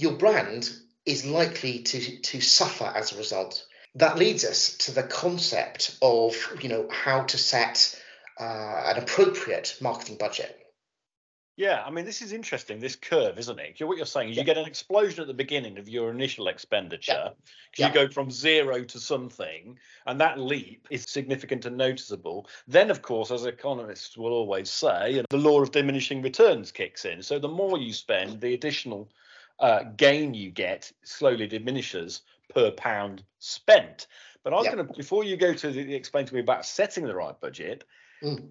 your 0.00 0.12
brand 0.12 0.72
is 1.04 1.26
likely 1.26 1.80
to 1.82 2.20
to 2.20 2.40
suffer 2.40 2.84
as 2.84 3.12
a 3.12 3.18
result. 3.18 3.66
That 3.96 4.18
leads 4.18 4.44
us 4.44 4.76
to 4.78 4.92
the 4.92 5.02
concept 5.02 5.98
of 6.00 6.34
you 6.62 6.68
know 6.68 6.88
how 6.90 7.24
to 7.24 7.38
set 7.38 8.00
uh, 8.38 8.82
an 8.86 8.98
appropriate 8.98 9.76
marketing 9.80 10.16
budget. 10.16 10.56
Yeah, 11.56 11.82
I 11.84 11.90
mean, 11.90 12.06
this 12.06 12.22
is 12.22 12.32
interesting. 12.32 12.80
This 12.80 12.96
curve, 12.96 13.38
isn't 13.38 13.58
it? 13.58 13.82
What 13.82 13.98
you're 13.98 14.06
saying 14.06 14.30
is 14.30 14.36
yeah. 14.36 14.42
you 14.42 14.46
get 14.46 14.56
an 14.56 14.64
explosion 14.64 15.20
at 15.20 15.26
the 15.26 15.34
beginning 15.34 15.76
of 15.76 15.90
your 15.90 16.10
initial 16.10 16.48
expenditure. 16.48 17.32
Yeah. 17.76 17.88
You 17.88 17.92
go 17.92 18.08
from 18.08 18.30
zero 18.30 18.82
to 18.84 18.98
something, 18.98 19.78
and 20.06 20.20
that 20.22 20.40
leap 20.40 20.86
is 20.88 21.04
significant 21.06 21.66
and 21.66 21.76
noticeable. 21.76 22.48
Then, 22.66 22.90
of 22.90 23.02
course, 23.02 23.30
as 23.30 23.44
economists 23.44 24.16
will 24.16 24.32
always 24.32 24.70
say, 24.70 25.22
the 25.28 25.36
law 25.36 25.60
of 25.60 25.70
diminishing 25.70 26.22
returns 26.22 26.72
kicks 26.72 27.04
in. 27.04 27.22
So 27.22 27.38
the 27.38 27.48
more 27.48 27.76
you 27.76 27.92
spend, 27.92 28.40
the 28.40 28.54
additional 28.54 29.10
uh, 29.60 29.84
gain 29.96 30.34
you 30.34 30.50
get 30.50 30.90
slowly 31.04 31.46
diminishes 31.46 32.22
per 32.52 32.70
pound 32.70 33.22
spent. 33.38 34.06
But 34.42 34.52
I 34.52 34.56
was 34.56 34.66
yeah. 34.66 34.74
going 34.74 34.86
to, 34.86 34.92
before 34.94 35.22
you 35.24 35.36
go 35.36 35.52
to 35.52 35.70
the, 35.70 35.94
explain 35.94 36.26
to 36.26 36.34
me 36.34 36.40
about 36.40 36.64
setting 36.64 37.04
the 37.04 37.14
right 37.14 37.38
budget, 37.38 37.84
mm 38.22 38.48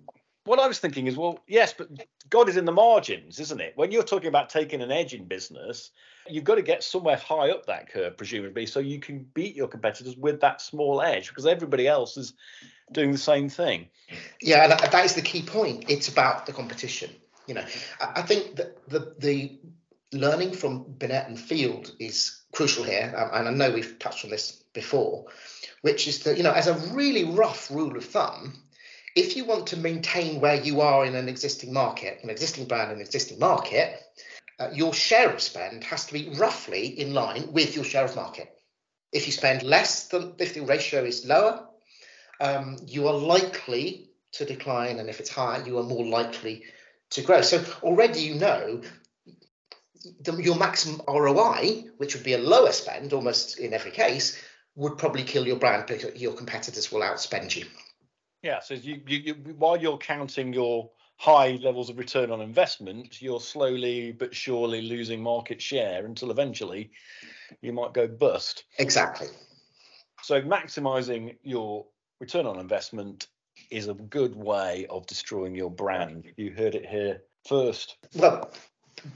what 0.50 0.60
I 0.60 0.68
was 0.68 0.80
thinking 0.80 1.06
is, 1.06 1.16
well, 1.16 1.40
yes, 1.48 1.76
but 1.78 1.90
God 2.28 2.50
is 2.50 2.58
in 2.58 2.66
the 2.66 2.72
margins, 2.72 3.40
isn't 3.40 3.62
it? 3.62 3.74
When 3.76 3.92
you're 3.92 4.02
talking 4.02 4.30
about 4.30 4.50
taking 4.50 4.82
an 4.82 4.92
edge 4.92 5.14
in 5.14 5.26
business, 5.26 5.92
you've 6.28 6.44
got 6.44 6.56
to 6.56 6.64
get 6.64 6.84
somewhere 6.84 7.18
high 7.18 7.52
up 7.52 7.68
that 7.68 7.88
curve, 7.92 8.18
presumably, 8.18 8.66
so 8.66 8.80
you 8.80 9.00
can 9.00 9.28
beat 9.36 9.56
your 9.56 9.68
competitors 9.68 10.18
with 10.18 10.42
that 10.42 10.60
small 10.60 11.04
edge 11.04 11.30
because 11.30 11.46
everybody 11.46 11.88
else 11.88 12.18
is 12.18 12.34
doing 12.92 13.12
the 13.12 13.18
same 13.20 13.48
thing. 13.48 13.88
Yeah, 14.42 14.68
that, 14.68 14.92
that 14.92 15.06
is 15.06 15.14
the 15.14 15.22
key 15.22 15.44
point. 15.44 15.86
It's 15.88 16.08
about 16.08 16.48
the 16.48 16.54
competition. 16.54 17.12
You 17.46 17.54
know, 17.54 17.66
I, 18.00 18.24
think 18.24 18.56
that 18.56 18.88
the 18.88 19.16
the 19.18 19.60
learning 20.12 20.54
from 20.54 20.84
Binet 20.98 21.28
and 21.28 21.40
Field 21.40 21.94
is 22.00 22.42
crucial 22.52 22.84
here, 22.84 23.14
and 23.34 23.48
I 23.48 23.52
know 23.52 23.72
we've 23.72 24.00
touched 24.00 24.26
on 24.26 24.32
this 24.32 24.64
before, 24.74 25.26
which 25.82 26.08
is 26.08 26.24
that 26.24 26.38
you 26.38 26.44
know, 26.44 26.52
as 26.52 26.68
a 26.68 26.94
really 26.94 27.24
rough 27.24 27.70
rule 27.70 27.96
of 27.96 28.06
thumb, 28.06 28.54
if 29.16 29.36
you 29.36 29.46
want 29.46 29.68
to 29.68 29.78
maintain 29.78 30.40
where 30.40 30.56
you 30.56 30.82
are 30.82 31.06
in 31.06 31.16
an 31.16 31.30
existing 31.30 31.74
market, 31.74 32.20
an 32.24 32.30
existing 32.30 32.66
brand, 32.66 32.92
an 32.92 33.02
existing 33.02 33.40
market, 33.40 34.00
uh, 34.60 34.70
your 34.74 34.94
share 34.94 35.32
of 35.32 35.42
spend 35.42 35.84
has 35.84 36.06
to 36.06 36.14
be 36.14 36.30
roughly 36.38 36.88
in 36.88 37.14
line 37.14 37.52
with 37.52 37.76
your 37.76 37.86
share 37.86 38.06
of 38.06 38.16
market. 38.16 38.50
If 39.12 39.26
you 39.26 39.32
spend 39.32 39.64
less 39.64 40.08
than, 40.10 40.34
if 40.38 40.54
the 40.54 40.62
ratio 40.62 41.04
is 41.04 41.26
lower, 41.26 41.68
um, 42.42 42.78
you 42.86 43.08
are 43.08 43.14
likely 43.14 44.10
to 44.34 44.46
decline, 44.46 45.00
and 45.00 45.10
if 45.10 45.20
it's 45.20 45.30
higher, 45.30 45.66
you 45.66 45.80
are 45.80 45.84
more 45.84 46.06
likely 46.06 46.64
to 47.12 47.22
grow. 47.22 47.42
So 47.42 47.64
already 47.82 48.22
you 48.22 48.36
know 48.36 48.82
the, 50.22 50.34
your 50.42 50.56
maximum 50.56 51.02
ROI, 51.08 51.86
which 51.98 52.16
would 52.16 52.24
be 52.24 52.34
a 52.34 52.38
lower 52.38 52.72
spend 52.72 53.14
almost 53.14 53.60
in 53.60 53.74
every 53.74 53.92
case, 53.92 54.42
would 54.76 54.98
probably 54.98 55.24
kill 55.24 55.46
your 55.46 55.58
brand 55.58 55.86
because 55.88 56.16
your 56.16 56.34
competitors 56.34 56.92
will 56.92 57.02
outspend 57.02 57.56
you. 57.56 57.66
Yeah, 58.42 58.60
so 58.60 58.74
you, 58.74 59.02
you, 59.06 59.18
you 59.18 59.34
while 59.58 59.78
you're 59.78 59.98
counting 59.98 60.54
your 60.54 60.90
high 61.18 61.60
levels 61.62 61.90
of 61.90 61.98
return 61.98 62.32
on 62.32 62.40
investment, 62.40 63.22
you're 63.22 63.42
slowly 63.42 64.14
but 64.14 64.34
surely 64.34 64.82
losing 64.82 65.22
market 65.22 65.62
share 65.62 66.06
until 66.06 66.32
eventually 66.32 66.92
you 67.62 67.74
might 67.74 67.94
go 67.94 68.08
bust. 68.08 68.64
Exactly. 68.78 69.28
So 70.22 70.42
maximizing 70.42 71.36
your 71.44 71.86
return 72.22 72.46
on 72.46 72.60
investment 72.60 73.28
is 73.70 73.90
a 73.90 73.94
good 73.94 74.36
way 74.36 74.88
of 74.90 75.06
destroying 75.08 75.56
your 75.56 75.70
brand. 75.72 76.26
You 76.38 76.52
heard 76.52 76.76
it 76.76 76.86
here 76.86 77.22
first. 77.46 77.98
Well, 78.16 78.50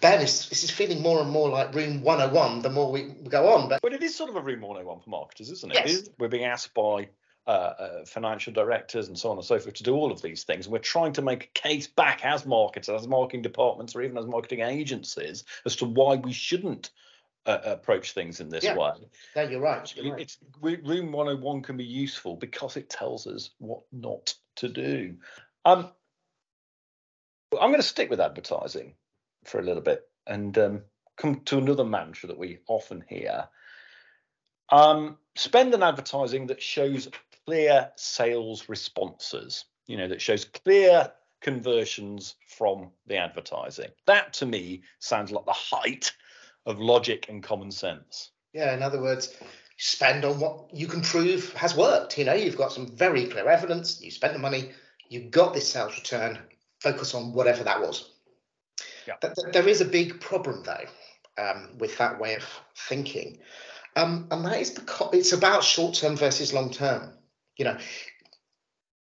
Ben, 0.01 0.21
is 0.21 0.49
this 0.49 0.63
is 0.63 0.71
feeling 0.71 1.01
more 1.01 1.21
and 1.21 1.29
more 1.29 1.49
like 1.49 1.73
Room 1.73 2.01
101 2.01 2.61
the 2.61 2.69
more 2.69 2.91
we 2.91 3.03
go 3.03 3.53
on. 3.53 3.69
But, 3.69 3.81
but 3.81 3.93
it 3.93 4.03
is 4.03 4.15
sort 4.15 4.29
of 4.29 4.35
a 4.35 4.41
Room 4.41 4.61
101 4.61 5.01
for 5.01 5.09
marketers, 5.09 5.49
isn't 5.51 5.71
it? 5.71 5.81
Yes. 5.85 6.09
We're 6.17 6.27
being 6.27 6.45
asked 6.45 6.73
by 6.73 7.09
uh, 7.45 7.49
uh, 7.49 8.05
financial 8.05 8.53
directors 8.53 9.07
and 9.07 9.17
so 9.17 9.29
on 9.29 9.37
and 9.37 9.45
so 9.45 9.59
forth 9.59 9.75
to 9.75 9.83
do 9.83 9.95
all 9.95 10.11
of 10.11 10.21
these 10.21 10.43
things. 10.43 10.65
And 10.65 10.73
we're 10.73 10.79
trying 10.79 11.13
to 11.13 11.21
make 11.21 11.43
a 11.45 11.59
case 11.59 11.87
back 11.87 12.23
as 12.23 12.45
marketers, 12.45 13.01
as 13.01 13.07
marketing 13.07 13.41
departments, 13.41 13.95
or 13.95 14.01
even 14.01 14.17
as 14.17 14.25
marketing 14.25 14.61
agencies 14.61 15.43
as 15.65 15.75
to 15.77 15.85
why 15.85 16.15
we 16.15 16.31
shouldn't 16.31 16.89
uh, 17.45 17.59
approach 17.65 18.13
things 18.13 18.39
in 18.39 18.49
this 18.49 18.63
yeah. 18.63 18.77
way. 18.77 18.91
No, 19.35 19.41
you're 19.41 19.59
right. 19.59 19.93
You're 19.95 20.17
it's, 20.17 20.37
Room 20.61 21.11
101 21.11 21.63
can 21.63 21.77
be 21.77 21.83
useful 21.83 22.37
because 22.37 22.77
it 22.77 22.89
tells 22.89 23.27
us 23.27 23.49
what 23.57 23.81
not 23.91 24.35
to 24.57 24.69
do. 24.69 25.15
Um, 25.65 25.89
I'm 27.51 27.69
going 27.69 27.75
to 27.75 27.83
stick 27.83 28.09
with 28.09 28.21
advertising 28.21 28.93
for 29.45 29.59
a 29.59 29.63
little 29.63 29.81
bit 29.81 30.07
and 30.27 30.57
um, 30.57 30.81
come 31.17 31.41
to 31.45 31.57
another 31.57 31.85
mantra 31.85 32.27
that 32.27 32.37
we 32.37 32.59
often 32.67 33.03
hear. 33.07 33.47
Um, 34.69 35.17
spend 35.35 35.73
on 35.73 35.83
advertising 35.83 36.47
that 36.47 36.61
shows 36.61 37.09
clear 37.45 37.91
sales 37.95 38.69
responses, 38.69 39.65
you 39.87 39.97
know, 39.97 40.07
that 40.07 40.21
shows 40.21 40.45
clear 40.45 41.11
conversions 41.41 42.35
from 42.47 42.89
the 43.05 43.17
advertising. 43.17 43.89
That 44.07 44.33
to 44.33 44.45
me 44.45 44.83
sounds 44.99 45.31
like 45.31 45.45
the 45.45 45.51
height 45.51 46.11
of 46.65 46.79
logic 46.79 47.27
and 47.29 47.43
common 47.43 47.71
sense. 47.71 48.31
Yeah, 48.53 48.73
in 48.73 48.81
other 48.81 49.01
words, 49.01 49.35
spend 49.77 50.23
on 50.23 50.39
what 50.39 50.73
you 50.73 50.87
can 50.87 51.01
prove 51.01 51.53
has 51.53 51.75
worked. 51.75 52.17
You 52.17 52.25
know, 52.25 52.33
you've 52.33 52.57
got 52.57 52.71
some 52.71 52.87
very 52.87 53.25
clear 53.25 53.49
evidence, 53.49 54.01
you 54.01 54.09
spent 54.09 54.33
the 54.33 54.39
money, 54.39 54.71
you 55.09 55.29
got 55.29 55.53
this 55.53 55.71
sales 55.71 55.95
return, 55.95 56.39
focus 56.79 57.13
on 57.13 57.33
whatever 57.33 57.63
that 57.63 57.81
was. 57.81 58.12
Yeah. 59.07 59.15
There 59.51 59.67
is 59.67 59.81
a 59.81 59.85
big 59.85 60.19
problem 60.21 60.63
though 60.63 60.85
um, 61.37 61.77
with 61.77 61.97
that 61.97 62.19
way 62.19 62.35
of 62.35 62.45
thinking. 62.75 63.39
Um, 63.95 64.27
and 64.31 64.45
that 64.45 64.59
is 64.59 64.71
because 64.71 65.13
it's 65.13 65.33
about 65.33 65.63
short 65.63 65.95
term 65.95 66.15
versus 66.15 66.53
long 66.53 66.71
term. 66.71 67.13
You 67.57 67.65
know, 67.65 67.77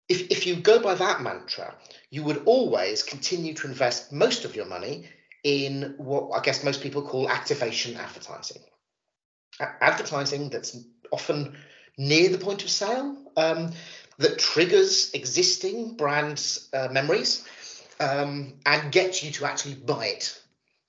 if 0.08 0.30
if 0.30 0.46
you 0.46 0.56
go 0.56 0.80
by 0.80 0.94
that 0.94 1.22
mantra, 1.22 1.74
you 2.10 2.22
would 2.24 2.42
always 2.44 3.02
continue 3.02 3.54
to 3.54 3.66
invest 3.66 4.12
most 4.12 4.44
of 4.44 4.54
your 4.54 4.66
money 4.66 5.08
in 5.42 5.94
what 5.96 6.30
I 6.38 6.42
guess 6.42 6.62
most 6.62 6.82
people 6.82 7.02
call 7.02 7.30
activation 7.30 7.96
advertising. 7.96 8.62
A- 9.60 9.82
advertising 9.82 10.50
that's 10.50 10.76
often 11.10 11.56
near 11.98 12.28
the 12.28 12.38
point 12.38 12.62
of 12.62 12.70
sale, 12.70 13.16
um, 13.36 13.72
that 14.18 14.38
triggers 14.38 15.12
existing 15.14 15.96
brands' 15.96 16.68
uh, 16.72 16.88
memories 16.90 17.46
um, 18.02 18.54
and 18.66 18.92
gets 18.92 19.22
you 19.22 19.30
to 19.32 19.44
actually 19.44 19.74
buy 19.74 20.06
it 20.06 20.40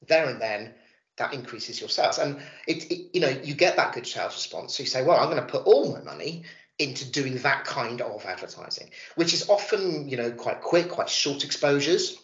there 0.07 0.29
and 0.29 0.41
then. 0.41 0.73
That 1.17 1.35
increases 1.35 1.79
your 1.79 1.89
sales, 1.89 2.17
and 2.17 2.41
it, 2.67 2.91
it, 2.91 3.11
you 3.13 3.21
know 3.21 3.29
you 3.29 3.53
get 3.53 3.75
that 3.75 3.93
good 3.93 4.07
sales 4.07 4.33
response. 4.33 4.75
So 4.75 4.81
you 4.81 4.89
say, 4.89 5.03
"Well, 5.03 5.19
I'm 5.19 5.29
going 5.29 5.37
to 5.37 5.47
put 5.47 5.67
all 5.67 5.93
my 5.93 6.01
money 6.01 6.43
into 6.79 7.09
doing 7.09 7.37
that 7.37 7.65
kind 7.65 8.01
of 8.01 8.25
advertising, 8.25 8.89
which 9.15 9.33
is 9.33 9.49
often, 9.49 10.09
you 10.09 10.17
know, 10.17 10.31
quite 10.31 10.61
quick, 10.61 10.89
quite 10.89 11.09
short 11.09 11.43
exposures, 11.43 12.17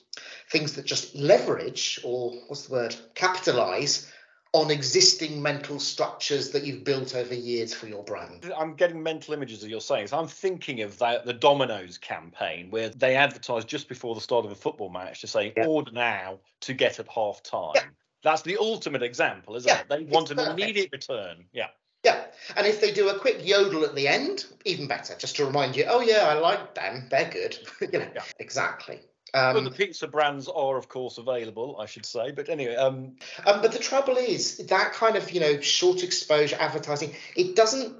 things 0.49 0.73
that 0.73 0.85
just 0.85 1.15
leverage 1.15 1.99
or 2.03 2.33
what's 2.47 2.65
the 2.67 2.73
word, 2.73 2.95
capitalize 3.13 4.11
on 4.53 4.71
existing 4.71 5.41
mental 5.41 5.79
structures 5.79 6.49
that 6.51 6.65
you've 6.65 6.83
built 6.83 7.13
over 7.13 7.35
years 7.35 7.73
for 7.73 7.87
your 7.87 8.03
brand. 8.03 8.51
I'm 8.57 8.73
getting 8.73 9.01
mental 9.03 9.33
images 9.35 9.63
of 9.63 9.69
you're 9.69 9.79
saying. 9.79 10.07
So 10.07 10.17
I'm 10.17 10.27
thinking 10.27 10.81
of 10.81 10.97
that, 10.99 11.25
the 11.25 11.33
Domino's 11.33 11.99
campaign 11.99 12.71
where 12.71 12.89
they 12.89 13.15
advertise 13.15 13.63
just 13.63 13.87
before 13.87 14.15
the 14.15 14.21
start 14.21 14.45
of 14.45 14.51
a 14.51 14.55
football 14.55 14.89
match 14.89 15.21
to 15.21 15.27
say 15.27 15.53
yeah. 15.55 15.65
order 15.65 15.91
now 15.91 16.39
to 16.61 16.73
get 16.73 16.99
at 16.99 17.07
half 17.07 17.43
time. 17.43 17.73
Yeah. 17.75 17.83
That's 18.23 18.41
the 18.41 18.57
ultimate 18.57 19.03
example, 19.03 19.55
isn't 19.55 19.69
yeah, 19.69 19.81
it? 19.81 19.89
They 19.89 20.03
want 20.03 20.31
an 20.31 20.37
perfect. 20.37 20.59
immediate 20.59 20.89
return. 20.91 21.45
Yeah. 21.53 21.67
Yeah, 22.03 22.23
and 22.55 22.65
if 22.65 22.79
they 22.79 22.93
do 22.93 23.09
a 23.09 23.19
quick 23.19 23.45
yodel 23.45 23.83
at 23.83 23.93
the 23.93 24.07
end, 24.07 24.45
even 24.63 24.87
better, 24.87 25.15
just 25.17 25.35
to 25.35 25.45
remind 25.45 25.75
you, 25.75 25.83
oh 25.89 25.99
yeah, 25.99 26.29
I 26.29 26.35
like 26.35 26.73
them, 26.73 27.07
they're 27.11 27.29
good. 27.29 27.57
you 27.81 27.99
know, 27.99 28.07
exactly. 28.39 29.01
Um, 29.33 29.55
well, 29.55 29.63
the 29.63 29.71
pizza 29.71 30.07
brands 30.07 30.47
are, 30.47 30.77
of 30.77 30.89
course, 30.89 31.17
available, 31.17 31.77
I 31.79 31.85
should 31.85 32.05
say. 32.05 32.31
But 32.31 32.49
anyway, 32.49 32.75
um, 32.75 33.15
um, 33.45 33.61
but 33.61 33.71
the 33.71 33.79
trouble 33.79 34.17
is 34.17 34.57
that 34.57 34.93
kind 34.93 35.15
of 35.15 35.31
you 35.31 35.39
know 35.39 35.59
short 35.61 36.03
exposure 36.03 36.57
advertising 36.59 37.13
it 37.35 37.55
doesn't 37.55 37.95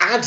add 0.00 0.26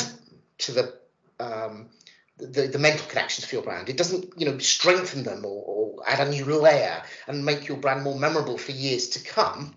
to 0.59 0.71
the 0.71 0.93
um, 1.39 1.89
the, 2.37 2.67
the 2.67 2.79
mental 2.79 3.05
connections 3.07 3.45
for 3.45 3.55
your 3.55 3.63
brand. 3.63 3.89
It 3.89 3.97
doesn't 3.97 4.39
you 4.39 4.45
know 4.45 4.57
strengthen 4.59 5.23
them 5.23 5.45
or, 5.45 5.63
or 5.65 6.03
add 6.07 6.25
a 6.25 6.29
new 6.29 6.45
layer 6.45 7.01
and 7.27 7.43
make 7.43 7.67
your 7.67 7.77
brand 7.77 8.03
more 8.03 8.17
memorable 8.17 8.57
for 8.57 8.71
years 8.71 9.09
to 9.09 9.23
come. 9.23 9.75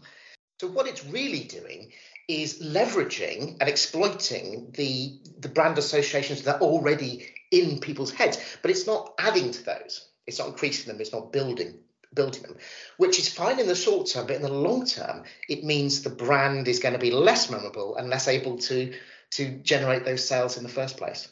So 0.60 0.68
what 0.68 0.86
it's 0.86 1.04
really 1.06 1.44
doing 1.44 1.92
is 2.28 2.62
leveraging 2.62 3.56
and 3.60 3.68
exploiting 3.68 4.70
the 4.72 5.18
the 5.38 5.48
brand 5.48 5.78
associations 5.78 6.42
that 6.42 6.56
are 6.56 6.62
already 6.62 7.26
in 7.50 7.80
people's 7.80 8.12
heads, 8.12 8.38
but 8.62 8.70
it's 8.70 8.86
not 8.86 9.14
adding 9.18 9.50
to 9.50 9.64
those. 9.64 10.09
It's 10.30 10.38
not 10.38 10.48
increasing 10.48 10.90
them. 10.90 11.00
It's 11.00 11.12
not 11.12 11.32
building 11.32 11.80
building 12.12 12.42
them, 12.42 12.56
which 12.96 13.18
is 13.18 13.28
fine 13.28 13.60
in 13.60 13.68
the 13.68 13.74
short 13.74 14.08
term, 14.08 14.26
but 14.26 14.36
in 14.36 14.42
the 14.42 14.52
long 14.52 14.84
term, 14.84 15.22
it 15.48 15.62
means 15.62 16.02
the 16.02 16.10
brand 16.10 16.66
is 16.66 16.80
going 16.80 16.92
to 16.92 16.98
be 16.98 17.12
less 17.12 17.50
memorable 17.50 17.96
and 17.96 18.10
less 18.10 18.26
able 18.26 18.58
to 18.58 18.92
to 19.30 19.58
generate 19.58 20.04
those 20.04 20.26
sales 20.26 20.56
in 20.56 20.64
the 20.64 20.68
first 20.68 20.96
place. 20.96 21.28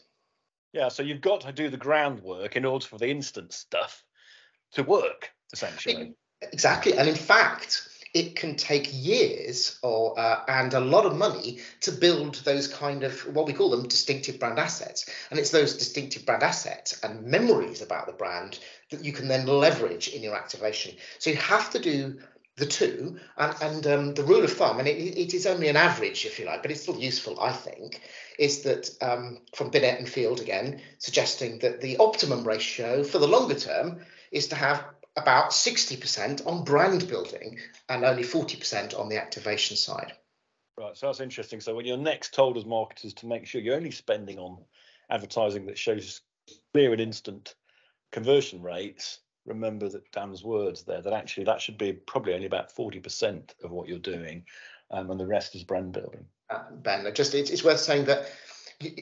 Yeah, 0.72 0.88
so 0.88 1.02
you've 1.02 1.20
got 1.20 1.40
to 1.40 1.52
do 1.52 1.68
the 1.68 1.76
groundwork 1.76 2.54
in 2.54 2.64
order 2.64 2.86
for 2.86 2.98
the 2.98 3.08
instant 3.08 3.52
stuff 3.52 4.04
to 4.72 4.82
work, 4.82 5.32
essentially. 5.52 6.14
Exactly, 6.40 6.96
and 6.96 7.08
in 7.08 7.16
fact, 7.16 7.88
it 8.14 8.36
can 8.36 8.54
take 8.54 8.88
years 8.92 9.78
or 9.82 10.18
uh, 10.18 10.42
and 10.48 10.74
a 10.74 10.80
lot 10.80 11.04
of 11.04 11.16
money 11.16 11.58
to 11.80 11.92
build 11.92 12.36
those 12.44 12.68
kind 12.68 13.02
of 13.02 13.20
what 13.34 13.46
we 13.46 13.52
call 13.52 13.70
them 13.70 13.86
distinctive 13.86 14.38
brand 14.38 14.58
assets 14.58 15.08
and 15.30 15.38
it's 15.38 15.50
those 15.50 15.76
distinctive 15.76 16.24
brand 16.24 16.42
assets 16.42 16.98
and 17.02 17.24
memories 17.24 17.82
about 17.82 18.06
the 18.06 18.12
brand 18.12 18.58
that 18.90 19.04
you 19.04 19.12
can 19.12 19.28
then 19.28 19.46
leverage 19.46 20.08
in 20.08 20.22
your 20.22 20.36
activation 20.36 20.94
so 21.18 21.30
you 21.30 21.36
have 21.36 21.70
to 21.70 21.78
do 21.78 22.18
the 22.56 22.66
two 22.66 23.16
and, 23.36 23.54
and 23.62 23.86
um, 23.86 24.14
the 24.14 24.24
rule 24.24 24.42
of 24.42 24.52
thumb 24.52 24.78
and 24.78 24.88
it, 24.88 24.96
it 24.96 25.32
is 25.32 25.46
only 25.46 25.68
an 25.68 25.76
average 25.76 26.24
if 26.26 26.38
you 26.38 26.46
like 26.46 26.62
but 26.62 26.70
it's 26.70 26.82
still 26.82 26.98
useful 26.98 27.40
i 27.40 27.52
think 27.52 28.00
is 28.38 28.62
that 28.62 28.90
um, 29.00 29.38
from 29.54 29.70
binet 29.70 29.98
and 29.98 30.08
field 30.08 30.40
again 30.40 30.80
suggesting 30.98 31.58
that 31.60 31.80
the 31.80 31.96
optimum 31.98 32.46
ratio 32.46 33.04
for 33.04 33.18
the 33.18 33.28
longer 33.28 33.54
term 33.54 34.00
is 34.32 34.48
to 34.48 34.54
have 34.54 34.84
about 35.18 35.50
60% 35.50 36.46
on 36.46 36.64
brand 36.64 37.08
building 37.08 37.58
and 37.88 38.04
only 38.04 38.22
40% 38.22 38.98
on 38.98 39.08
the 39.08 39.20
activation 39.20 39.76
side. 39.76 40.12
Right, 40.78 40.96
so 40.96 41.06
that's 41.06 41.20
interesting. 41.20 41.60
So 41.60 41.74
when 41.74 41.86
you're 41.86 41.96
next 41.96 42.32
told 42.32 42.56
as 42.56 42.64
marketers 42.64 43.14
to 43.14 43.26
make 43.26 43.46
sure 43.46 43.60
you're 43.60 43.74
only 43.74 43.90
spending 43.90 44.38
on 44.38 44.58
advertising 45.10 45.66
that 45.66 45.78
shows 45.78 46.20
clear 46.72 46.92
and 46.92 47.00
instant 47.00 47.56
conversion 48.12 48.62
rates, 48.62 49.20
remember 49.46 49.88
that 49.88 50.10
Dan's 50.12 50.44
words 50.44 50.82
there 50.82 51.02
that 51.02 51.12
actually 51.12 51.44
that 51.44 51.60
should 51.60 51.78
be 51.78 51.92
probably 51.92 52.34
only 52.34 52.46
about 52.46 52.74
40% 52.74 53.50
of 53.64 53.70
what 53.70 53.88
you're 53.88 53.98
doing, 53.98 54.44
um, 54.90 55.10
and 55.10 55.18
the 55.18 55.26
rest 55.26 55.54
is 55.54 55.64
brand 55.64 55.92
building. 55.92 56.24
Uh, 56.50 56.62
ben, 56.70 57.06
just 57.14 57.34
it's, 57.34 57.50
it's 57.50 57.64
worth 57.64 57.80
saying 57.80 58.06
that 58.06 58.28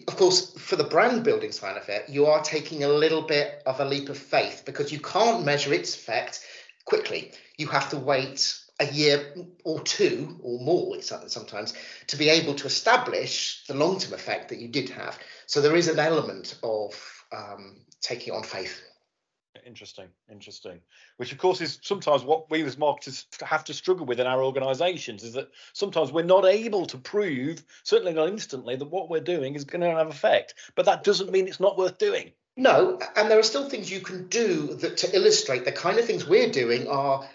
of 0.08 0.16
course, 0.16 0.52
for 0.58 0.76
the 0.76 0.84
brand 0.84 1.22
building 1.22 1.52
side 1.52 1.76
of 1.76 1.88
it, 1.88 2.08
you 2.08 2.26
are 2.26 2.42
taking 2.42 2.84
a 2.84 2.88
little 2.88 3.22
bit 3.22 3.62
of 3.66 3.78
a 3.78 3.84
leap 3.84 4.08
of 4.08 4.16
faith 4.16 4.62
because 4.64 4.90
you 4.90 4.98
can't 4.98 5.44
measure 5.44 5.72
its 5.72 5.94
effect 5.94 6.40
quickly. 6.86 7.32
You 7.58 7.66
have 7.68 7.90
to 7.90 7.98
wait 7.98 8.58
a 8.80 8.86
year 8.86 9.34
or 9.64 9.80
two 9.80 10.38
or 10.42 10.60
more 10.60 11.00
sometimes 11.02 11.74
to 12.06 12.16
be 12.16 12.28
able 12.28 12.54
to 12.54 12.66
establish 12.66 13.64
the 13.66 13.74
long 13.74 13.98
term 13.98 14.14
effect 14.14 14.48
that 14.48 14.58
you 14.58 14.68
did 14.68 14.88
have. 14.90 15.18
So 15.46 15.60
there 15.60 15.76
is 15.76 15.88
an 15.88 15.98
element 15.98 16.58
of 16.62 16.94
um, 17.32 17.76
taking 18.00 18.32
on 18.32 18.42
faith. 18.42 18.82
Interesting, 19.64 20.08
interesting. 20.30 20.80
Which, 21.16 21.32
of 21.32 21.38
course, 21.38 21.60
is 21.60 21.78
sometimes 21.82 22.24
what 22.24 22.50
we 22.50 22.62
as 22.64 22.76
marketers 22.76 23.26
have 23.42 23.64
to 23.64 23.74
struggle 23.74 24.06
with 24.06 24.20
in 24.20 24.26
our 24.26 24.42
organisations 24.42 25.22
is 25.22 25.34
that 25.34 25.50
sometimes 25.72 26.12
we're 26.12 26.24
not 26.24 26.44
able 26.44 26.86
to 26.86 26.98
prove, 26.98 27.64
certainly 27.84 28.12
not 28.12 28.28
instantly, 28.28 28.76
that 28.76 28.90
what 28.90 29.08
we're 29.08 29.20
doing 29.20 29.54
is 29.54 29.64
going 29.64 29.82
to 29.82 29.90
have 29.90 30.08
effect. 30.08 30.54
But 30.74 30.86
that 30.86 31.04
doesn't 31.04 31.30
mean 31.30 31.48
it's 31.48 31.60
not 31.60 31.78
worth 31.78 31.98
doing. 31.98 32.32
No, 32.56 32.98
and 33.16 33.30
there 33.30 33.38
are 33.38 33.44
still 33.44 33.68
things 33.68 33.90
you 33.90 34.00
can 34.00 34.28
do 34.28 34.74
that 34.74 34.96
to 34.98 35.14
illustrate 35.14 35.64
the 35.64 35.72
kind 35.72 35.98
of 35.98 36.06
things 36.06 36.26
we're 36.26 36.50
doing 36.50 36.88
are 36.88 37.28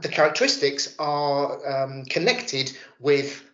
the 0.00 0.08
characteristics 0.08 0.94
are 0.98 1.84
um, 1.84 2.04
connected 2.06 2.72
with 2.98 3.44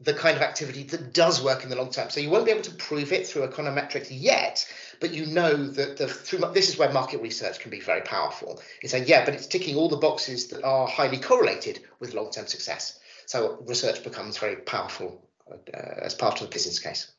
the 0.00 0.14
kind 0.14 0.36
of 0.36 0.42
activity 0.42 0.84
that 0.84 1.12
does 1.12 1.42
work 1.42 1.64
in 1.64 1.70
the 1.70 1.76
long 1.76 1.90
term. 1.90 2.08
So 2.08 2.20
you 2.20 2.30
won't 2.30 2.44
be 2.44 2.52
able 2.52 2.62
to 2.62 2.74
prove 2.74 3.12
it 3.12 3.26
through 3.26 3.46
econometrics 3.48 4.08
yet, 4.10 4.64
but 5.00 5.12
you 5.12 5.26
know 5.26 5.66
that 5.66 5.96
the 5.96 6.06
through 6.06 6.38
this 6.52 6.68
is 6.68 6.78
where 6.78 6.92
market 6.92 7.20
research 7.20 7.58
can 7.58 7.70
be 7.70 7.80
very 7.80 8.02
powerful. 8.02 8.60
It's 8.80 8.92
saying, 8.92 9.08
yeah, 9.08 9.24
but 9.24 9.34
it's 9.34 9.46
ticking 9.46 9.76
all 9.76 9.88
the 9.88 9.96
boxes 9.96 10.48
that 10.48 10.62
are 10.62 10.86
highly 10.86 11.18
correlated 11.18 11.80
with 11.98 12.14
long-term 12.14 12.46
success. 12.46 13.00
So 13.26 13.62
research 13.66 14.04
becomes 14.04 14.38
very 14.38 14.56
powerful 14.56 15.28
uh, 15.50 15.56
as 15.74 16.14
part 16.14 16.40
of 16.40 16.48
the 16.48 16.54
business 16.54 16.78
case. 16.78 17.12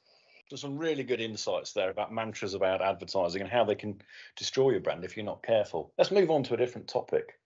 There's 0.49 0.61
some 0.61 0.77
really 0.77 1.03
good 1.03 1.21
insights 1.21 1.73
there 1.73 1.91
about 1.91 2.11
mantras 2.11 2.55
about 2.55 2.81
advertising 2.81 3.41
and 3.41 3.51
how 3.51 3.65
they 3.65 3.75
can 3.75 4.01
destroy 4.35 4.71
your 4.71 4.79
brand 4.79 5.03
if 5.03 5.15
you're 5.15 5.25
not 5.25 5.43
careful. 5.43 5.93
Let's 5.97 6.11
move 6.11 6.31
on 6.31 6.43
to 6.43 6.55
a 6.55 6.57
different 6.57 6.87
topic. 6.87 7.37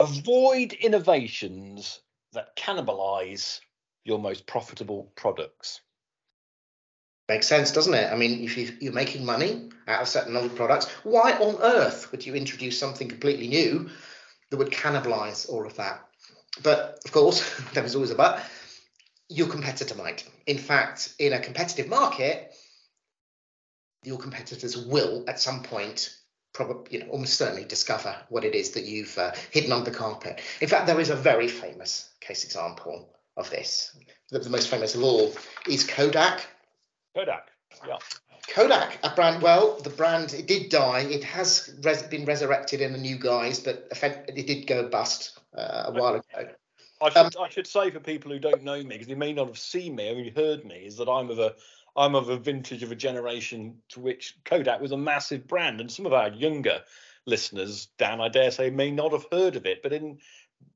Avoid 0.00 0.72
innovations 0.72 2.00
that 2.32 2.56
cannibalize 2.56 3.60
your 4.04 4.18
most 4.18 4.46
profitable 4.46 5.12
products. 5.16 5.80
Makes 7.28 7.46
sense, 7.46 7.70
doesn't 7.70 7.94
it? 7.94 8.12
I 8.12 8.16
mean, 8.16 8.42
if 8.42 8.82
you're 8.82 8.92
making 8.92 9.24
money 9.24 9.70
out 9.86 10.02
of 10.02 10.08
certain 10.08 10.36
other 10.36 10.48
products, 10.48 10.88
why 11.04 11.32
on 11.32 11.62
earth 11.62 12.10
would 12.10 12.26
you 12.26 12.34
introduce 12.34 12.78
something 12.78 13.08
completely 13.08 13.48
new 13.48 13.88
that 14.50 14.56
would 14.56 14.70
cannibalize 14.70 15.48
all 15.48 15.66
of 15.66 15.76
that? 15.76 16.04
But 16.62 16.98
of 17.04 17.12
course, 17.12 17.42
there 17.74 17.84
is 17.84 17.94
always 17.94 18.10
a 18.10 18.14
but. 18.14 18.44
Your 19.28 19.48
competitor 19.48 19.94
might. 19.94 20.28
In 20.46 20.58
fact, 20.58 21.14
in 21.18 21.32
a 21.32 21.40
competitive 21.40 21.88
market, 21.88 22.52
your 24.04 24.18
competitors 24.18 24.76
will 24.76 25.24
at 25.28 25.40
some 25.40 25.62
point 25.62 26.14
probably 26.52 26.98
you 26.98 27.04
know 27.04 27.10
almost 27.10 27.34
certainly 27.34 27.64
discover 27.64 28.14
what 28.28 28.44
it 28.44 28.54
is 28.54 28.72
that 28.72 28.84
you've 28.84 29.16
uh, 29.16 29.32
hidden 29.50 29.72
under 29.72 29.90
the 29.90 29.96
carpet 29.96 30.40
in 30.60 30.68
fact 30.68 30.86
there 30.86 31.00
is 31.00 31.08
a 31.08 31.16
very 31.16 31.48
famous 31.48 32.10
case 32.20 32.44
example 32.44 33.08
of 33.36 33.50
this. 33.50 33.96
The, 34.30 34.38
the 34.38 34.50
most 34.50 34.68
famous 34.68 34.94
of 34.94 35.02
all 35.02 35.32
is 35.68 35.84
Kodak. 35.84 36.46
Kodak, 37.14 37.50
yeah. 37.86 37.98
Kodak, 38.48 38.98
a 39.02 39.14
brand. 39.14 39.42
Well, 39.42 39.78
the 39.80 39.90
brand 39.90 40.34
it 40.34 40.46
did 40.46 40.70
die. 40.70 41.00
It 41.00 41.24
has 41.24 41.74
res- 41.82 42.02
been 42.02 42.24
resurrected 42.24 42.80
in 42.80 42.94
a 42.94 42.98
new 42.98 43.18
guise, 43.18 43.60
but 43.60 43.88
it 43.92 44.46
did 44.46 44.66
go 44.66 44.88
bust 44.88 45.38
uh, 45.56 45.84
a 45.86 45.92
while 45.92 46.14
ago. 46.14 46.50
I 47.00 47.08
should, 47.08 47.16
um, 47.16 47.30
I 47.40 47.48
should 47.48 47.66
say 47.66 47.90
for 47.90 48.00
people 48.00 48.30
who 48.30 48.38
don't 48.38 48.62
know 48.62 48.76
me, 48.76 48.84
because 48.84 49.08
they 49.08 49.14
may 49.14 49.32
not 49.32 49.48
have 49.48 49.58
seen 49.58 49.96
me 49.96 50.08
or 50.08 50.30
heard 50.34 50.64
me, 50.64 50.76
is 50.76 50.96
that 50.98 51.08
I'm 51.08 51.30
of 51.30 51.38
a 51.38 51.54
I'm 51.96 52.14
of 52.14 52.28
a 52.28 52.38
vintage 52.38 52.82
of 52.82 52.92
a 52.92 52.96
generation 52.96 53.76
to 53.90 54.00
which 54.00 54.36
Kodak 54.44 54.80
was 54.80 54.92
a 54.92 54.96
massive 54.96 55.46
brand, 55.46 55.80
and 55.80 55.90
some 55.90 56.06
of 56.06 56.12
our 56.12 56.28
younger 56.28 56.80
listeners, 57.26 57.88
Dan, 57.98 58.20
I 58.20 58.28
dare 58.28 58.50
say, 58.50 58.70
may 58.70 58.90
not 58.90 59.12
have 59.12 59.26
heard 59.30 59.56
of 59.56 59.66
it. 59.66 59.82
But 59.82 59.92
in 59.92 60.18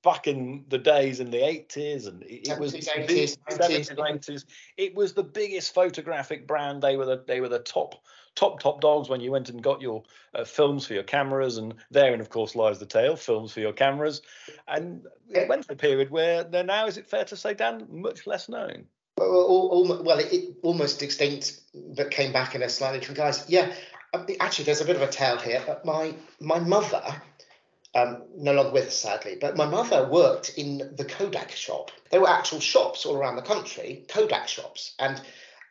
back 0.03 0.27
in 0.27 0.64
the 0.68 0.79
days 0.79 1.20
in 1.20 1.31
the 1.31 1.38
80s 1.38 2.07
and 2.07 2.22
it, 2.22 2.49
it 2.49 2.59
was 2.59 2.72
80s, 2.75 3.37
70s, 3.49 3.96
80s 3.96 4.44
it 4.77 4.94
was 4.94 5.14
the 5.14 5.22
biggest 5.22 5.75
photographic 5.75 6.46
brand. 6.46 6.83
They 6.83 6.96
were 6.96 7.07
the 7.07 7.25
they 7.27 7.40
were 7.40 7.49
the 7.49 7.59
top 7.59 8.05
top 8.35 8.61
top 8.61 8.81
dogs 8.81 9.09
when 9.09 9.20
you 9.20 9.33
went 9.33 9.49
and 9.49 9.62
got 9.62 9.81
your 9.81 10.05
uh, 10.35 10.44
films 10.44 10.87
for 10.87 10.94
your 10.94 11.03
cameras 11.03 11.57
and 11.57 11.75
therein 11.90 12.20
of 12.20 12.31
course 12.31 12.55
lies 12.55 12.79
the 12.79 12.87
tale 12.87 13.16
films 13.16 13.53
for 13.53 13.61
your 13.61 13.72
cameras. 13.72 14.22
And 14.68 15.07
it 15.29 15.49
went 15.49 15.66
to 15.66 15.72
a 15.72 15.77
period 15.77 16.11
where 16.11 16.44
they're 16.44 16.64
now 16.64 16.87
is 16.87 16.99
it 16.99 17.09
fair 17.09 17.25
to 17.25 17.37
say 17.37 17.55
dan 17.55 17.87
much 17.90 18.27
less 18.27 18.49
known? 18.49 18.87
Well, 19.18 20.03
well 20.05 20.18
it, 20.18 20.57
almost 20.62 21.03
extinct 21.03 21.61
but 21.96 22.11
came 22.11 22.33
back 22.33 22.55
in 22.55 22.62
a 22.62 22.68
slightly 22.68 23.01
different 23.01 23.18
guise. 23.18 23.49
Yeah 23.49 23.72
actually 24.40 24.64
there's 24.64 24.81
a 24.81 24.85
bit 24.85 24.96
of 24.96 25.03
a 25.03 25.09
tale 25.09 25.38
here 25.38 25.62
my 25.85 26.14
my 26.40 26.59
mother 26.59 27.03
um, 27.96 28.22
no 28.37 28.52
longer 28.52 28.72
with 28.72 28.88
us, 28.88 28.96
sadly. 28.96 29.38
But 29.40 29.56
my 29.56 29.66
mother 29.66 30.06
worked 30.06 30.59
in 30.59 30.94
the 30.96 31.04
Kodak 31.04 31.50
shop. 31.50 31.90
There 32.11 32.20
were 32.20 32.28
actual 32.28 32.61
shops 32.61 33.06
all 33.06 33.16
around 33.16 33.37
the 33.37 33.42
country, 33.42 34.04
Kodak 34.09 34.48
shops, 34.48 34.94
and 34.98 35.20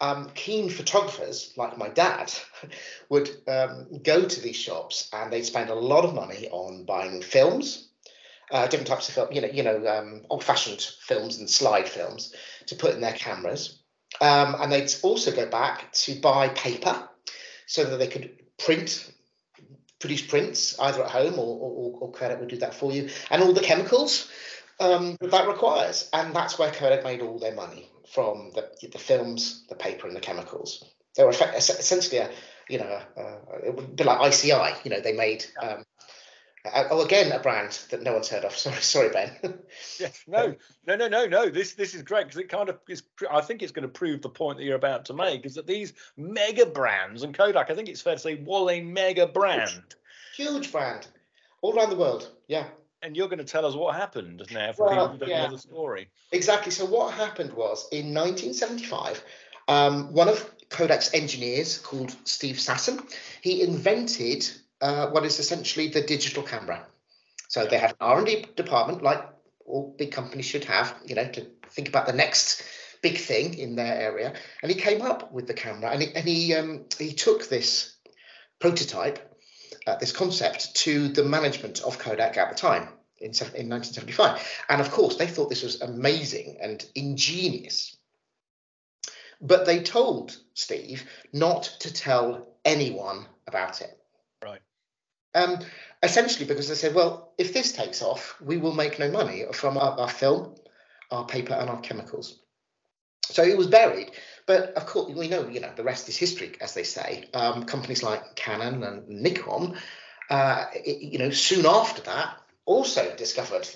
um, 0.02 0.32
keen 0.34 0.70
photographers 0.70 1.54
like 1.56 1.78
my 1.78 1.88
dad 1.90 2.34
would 3.10 3.30
um, 3.48 4.02
go 4.04 4.26
to 4.26 4.42
these 4.42 4.56
shops 4.56 5.08
and 5.14 5.32
they'd 5.32 5.46
spend 5.46 5.70
a 5.70 5.76
lot 5.76 6.04
of 6.04 6.16
money 6.16 6.50
on 6.50 6.84
buying 6.86 7.22
films, 7.22 7.90
uh, 8.52 8.68
different 8.68 8.88
types 8.88 9.08
of 9.08 9.16
film, 9.16 9.32
you 9.32 9.42
know, 9.42 9.48
you 9.48 9.64
know, 9.64 9.88
um, 9.88 10.24
old-fashioned 10.30 10.82
films 10.82 11.38
and 11.38 11.50
slide 11.50 11.88
films 11.88 12.34
to 12.66 12.76
put 12.76 12.96
in 12.96 13.02
their 13.02 13.14
cameras, 13.14 13.84
um, 14.20 14.56
and 14.60 14.72
they'd 14.72 14.94
also 15.04 15.32
go 15.32 15.46
back 15.46 15.92
to 15.94 16.20
buy 16.20 16.50
paper 16.50 17.08
so 17.68 17.84
that 17.86 17.98
they 17.98 18.08
could 18.08 18.32
print 18.58 19.12
produce 20.00 20.22
prints 20.22 20.78
either 20.80 21.04
at 21.04 21.12
home 21.12 21.40
or, 21.40 21.58
or, 21.60 21.98
or 22.00 22.12
Kodak 22.12 22.40
would 22.40 22.50
do 22.50 22.58
that 22.58 22.74
for 22.74 22.92
you, 22.92 23.10
and 23.30 23.42
all 23.42 23.54
the 23.54 23.62
chemicals 23.62 24.30
um, 24.80 25.18
that 25.22 25.48
requires. 25.48 26.10
And 26.14 26.36
that's 26.36 26.60
where 26.60 26.72
Kodak 26.72 27.04
made 27.04 27.22
all 27.22 27.40
their 27.40 27.56
money 27.56 27.90
from 28.14 28.52
the, 28.54 28.70
the 28.88 29.00
films, 29.00 29.66
the 29.70 29.76
paper, 29.76 30.08
and 30.08 30.16
the 30.16 30.22
chemicals. 30.22 30.84
They 31.16 31.24
were 31.24 31.32
essentially 31.32 32.18
a, 32.18 32.30
you 32.70 32.80
know, 32.80 33.02
a, 33.18 33.22
a, 33.22 33.70
a 33.70 33.82
bit 33.82 34.06
like 34.06 34.34
ICI. 34.34 34.74
You 34.84 34.92
know, 34.92 35.00
they 35.00 35.14
made 35.14 35.46
um, 35.62 35.86
oh, 36.74 37.04
again, 37.04 37.32
a 37.32 37.40
brand 37.40 37.80
that 37.90 38.04
no 38.04 38.14
one's 38.14 38.30
heard 38.30 38.44
of. 38.44 38.52
Sorry, 38.58 38.82
sorry, 38.82 39.10
Ben. 39.10 39.32
yes, 40.00 40.24
no, 40.28 40.56
no, 40.88 40.96
no, 40.96 41.08
no, 41.08 41.26
no. 41.26 41.50
This 41.50 41.74
this 41.74 41.94
is 41.94 42.02
great 42.02 42.26
because 42.26 42.40
it 42.40 42.50
kind 42.50 42.70
of 42.70 42.80
is. 42.88 43.04
I 43.30 43.42
think 43.42 43.62
it's 43.62 43.72
going 43.72 43.88
to 43.88 43.90
prove 43.90 44.22
the 44.22 44.30
point 44.30 44.58
that 44.58 44.64
you're 44.64 44.76
about 44.76 45.06
to 45.06 45.14
make 45.14 45.46
is 45.46 45.56
that 45.56 45.68
these 45.68 45.94
mega 46.18 46.66
brands 46.66 47.24
and 47.24 47.36
Kodak. 47.36 47.70
I 47.70 47.76
think 47.76 47.90
it's 47.90 48.02
fair 48.02 48.16
to 48.16 48.20
say 48.20 48.36
was 48.36 48.72
a 48.72 48.82
mega 48.82 49.28
brand, 49.28 49.96
huge, 50.36 50.50
huge 50.50 50.72
brand, 50.72 51.08
all 51.62 51.78
around 51.78 51.90
the 51.90 51.98
world. 51.98 52.32
Yeah. 52.48 52.66
And 53.02 53.16
you're 53.16 53.28
going 53.28 53.40
to 53.40 53.46
tell 53.46 53.68
us 53.68 53.76
what 53.76 53.96
happened 53.96 54.42
now 54.52 54.72
for 54.72 54.88
well, 54.88 54.96
people 54.96 55.08
who 55.10 55.18
don't 55.20 55.30
yeah. 55.30 55.46
know 55.46 55.52
the 55.52 55.60
story. 55.60 56.08
Exactly. 56.32 56.72
So 56.72 56.86
what 56.86 57.14
happened 57.14 57.54
was 57.54 57.88
in 57.92 58.14
1975, 58.16 59.24
um, 59.68 60.12
one 60.12 60.28
of 60.28 60.52
Kodak's 60.70 61.14
engineers 61.14 61.78
called 61.78 62.16
Steve 62.24 62.56
Sasson, 62.56 63.00
he 63.42 63.62
invented 63.62 64.50
uh, 64.82 65.08
what 65.08 65.26
is 65.26 65.40
essentially 65.40 65.88
the 65.88 66.02
digital 66.02 66.44
camera. 66.44 66.86
So 67.50 67.66
they 67.66 67.78
had 67.78 67.92
an 67.92 67.98
R&D 68.02 68.48
department, 68.56 69.02
like 69.02 69.24
all 69.66 69.96
big 69.98 70.12
companies 70.12 70.46
should 70.46 70.66
have, 70.66 70.96
you 71.06 71.16
know, 71.16 71.28
to 71.28 71.48
think 71.70 71.88
about 71.88 72.08
the 72.08 72.14
next 72.14 72.64
big 73.02 73.18
thing 73.18 73.54
in 73.54 73.76
their 73.76 73.94
area. 73.94 74.34
And 74.62 74.72
he 74.72 74.80
came 74.80 75.02
up 75.02 75.32
with 75.32 75.48
the 75.48 75.54
camera, 75.54 75.92
and 75.92 76.02
he 76.02 76.16
and 76.16 76.28
he 76.28 76.54
um, 76.56 76.86
he 76.98 77.14
took 77.14 77.48
this 77.48 77.96
prototype, 78.60 79.20
uh, 79.88 79.98
this 79.98 80.12
concept, 80.12 80.76
to 80.76 81.08
the 81.10 81.24
management 81.24 81.82
of 81.82 82.00
Kodak 82.00 82.38
at 82.38 82.50
the 82.50 82.56
time 82.56 82.90
in, 83.20 83.32
in 83.56 83.70
1975. 83.70 84.42
And 84.70 84.82
of 84.82 84.92
course, 84.92 85.18
they 85.18 85.28
thought 85.28 85.50
this 85.50 85.64
was 85.64 85.82
amazing 85.82 86.58
and 86.62 86.86
ingenious. 86.96 87.96
But 89.42 89.66
they 89.66 89.84
told 89.84 90.38
Steve 90.54 91.04
not 91.34 91.64
to 91.82 91.94
tell 91.94 92.48
anyone 92.64 93.28
about 93.48 93.82
it. 93.82 94.00
Um, 95.36 95.60
essentially, 96.02 96.46
because 96.46 96.68
they 96.70 96.76
said, 96.76 96.96
well, 96.96 97.34
if 97.38 97.54
this 97.54 97.74
takes 97.74 98.02
off, 98.02 98.36
we 98.42 98.58
will 98.58 98.74
make 98.74 98.98
no 98.98 99.12
money 99.12 99.46
from 99.54 99.78
our, 99.78 100.00
our 100.00 100.10
film, 100.10 100.56
our 101.12 101.26
paper, 101.26 101.54
and 101.54 101.70
our 101.70 101.82
chemicals. 101.82 102.40
So 103.24 103.44
it 103.44 103.58
was 103.58 103.68
buried. 103.68 104.12
But 104.46 104.74
of 104.76 104.86
course, 104.86 105.12
we 105.14 105.28
know, 105.28 105.48
you 105.48 105.60
know, 105.60 105.72
the 105.76 105.84
rest 105.84 106.08
is 106.10 106.18
history, 106.18 106.54
as 106.62 106.74
they 106.74 106.84
say. 106.84 107.26
Um, 107.34 107.66
companies 107.66 108.04
like 108.04 108.36
Canon 108.36 108.84
and 108.84 109.08
Nikon, 109.08 109.78
uh, 110.30 110.66
it, 110.74 111.02
you 111.02 111.20
know, 111.20 111.32
soon 111.32 111.66
after 111.66 112.02
that, 112.04 112.38
also 112.66 113.16
discovered 113.16 113.68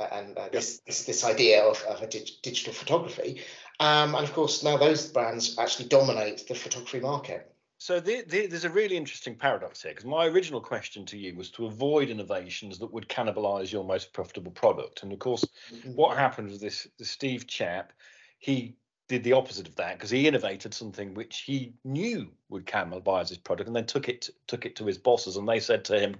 uh, 0.00 0.08
and 0.12 0.36
uh, 0.36 0.48
this, 0.50 0.80
this, 0.86 1.04
this 1.04 1.24
idea 1.24 1.62
of, 1.62 1.82
of 1.84 2.02
a 2.02 2.06
dig- 2.06 2.42
digital 2.42 2.72
photography. 2.72 3.42
Um, 3.78 4.14
and 4.14 4.24
of 4.24 4.32
course, 4.32 4.62
now 4.62 4.76
those 4.76 5.08
brands 5.08 5.58
actually 5.58 5.88
dominate 5.88 6.46
the 6.48 6.54
photography 6.54 7.00
market. 7.00 7.52
So 7.80 7.98
the, 7.98 8.22
the, 8.28 8.46
there's 8.46 8.66
a 8.66 8.70
really 8.70 8.98
interesting 8.98 9.34
paradox 9.34 9.82
here 9.82 9.92
because 9.92 10.04
my 10.04 10.26
original 10.26 10.60
question 10.60 11.06
to 11.06 11.16
you 11.16 11.34
was 11.34 11.50
to 11.52 11.64
avoid 11.64 12.10
innovations 12.10 12.78
that 12.78 12.92
would 12.92 13.08
cannibalize 13.08 13.72
your 13.72 13.84
most 13.84 14.12
profitable 14.12 14.52
product. 14.52 15.02
And 15.02 15.10
of 15.14 15.18
course, 15.18 15.46
mm-hmm. 15.72 15.94
what 15.94 16.18
happened 16.18 16.50
with 16.50 16.60
this, 16.60 16.86
this 16.98 17.08
Steve 17.08 17.46
chap, 17.46 17.94
he 18.38 18.76
did 19.08 19.24
the 19.24 19.32
opposite 19.32 19.66
of 19.66 19.76
that 19.76 19.94
because 19.96 20.10
he 20.10 20.28
innovated 20.28 20.74
something 20.74 21.14
which 21.14 21.38
he 21.38 21.72
knew 21.82 22.30
would 22.50 22.66
cannibalize 22.66 23.30
his 23.30 23.38
product 23.38 23.66
and 23.66 23.74
then 23.74 23.86
took 23.86 24.10
it 24.10 24.28
took 24.46 24.66
it 24.66 24.76
to 24.76 24.84
his 24.84 24.98
bosses 24.98 25.36
and 25.36 25.48
they 25.48 25.58
said 25.58 25.84
to 25.84 25.98
him 25.98 26.14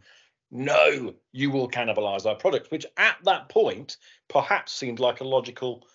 no 0.50 1.14
you 1.30 1.52
will 1.52 1.70
cannibalize 1.70 2.26
our 2.26 2.34
product 2.34 2.72
which 2.72 2.84
at 2.96 3.16
that 3.22 3.48
point 3.48 3.96
perhaps 4.26 4.72
seemed 4.72 4.98
like 4.98 5.20
a 5.20 5.24
logical 5.24 5.86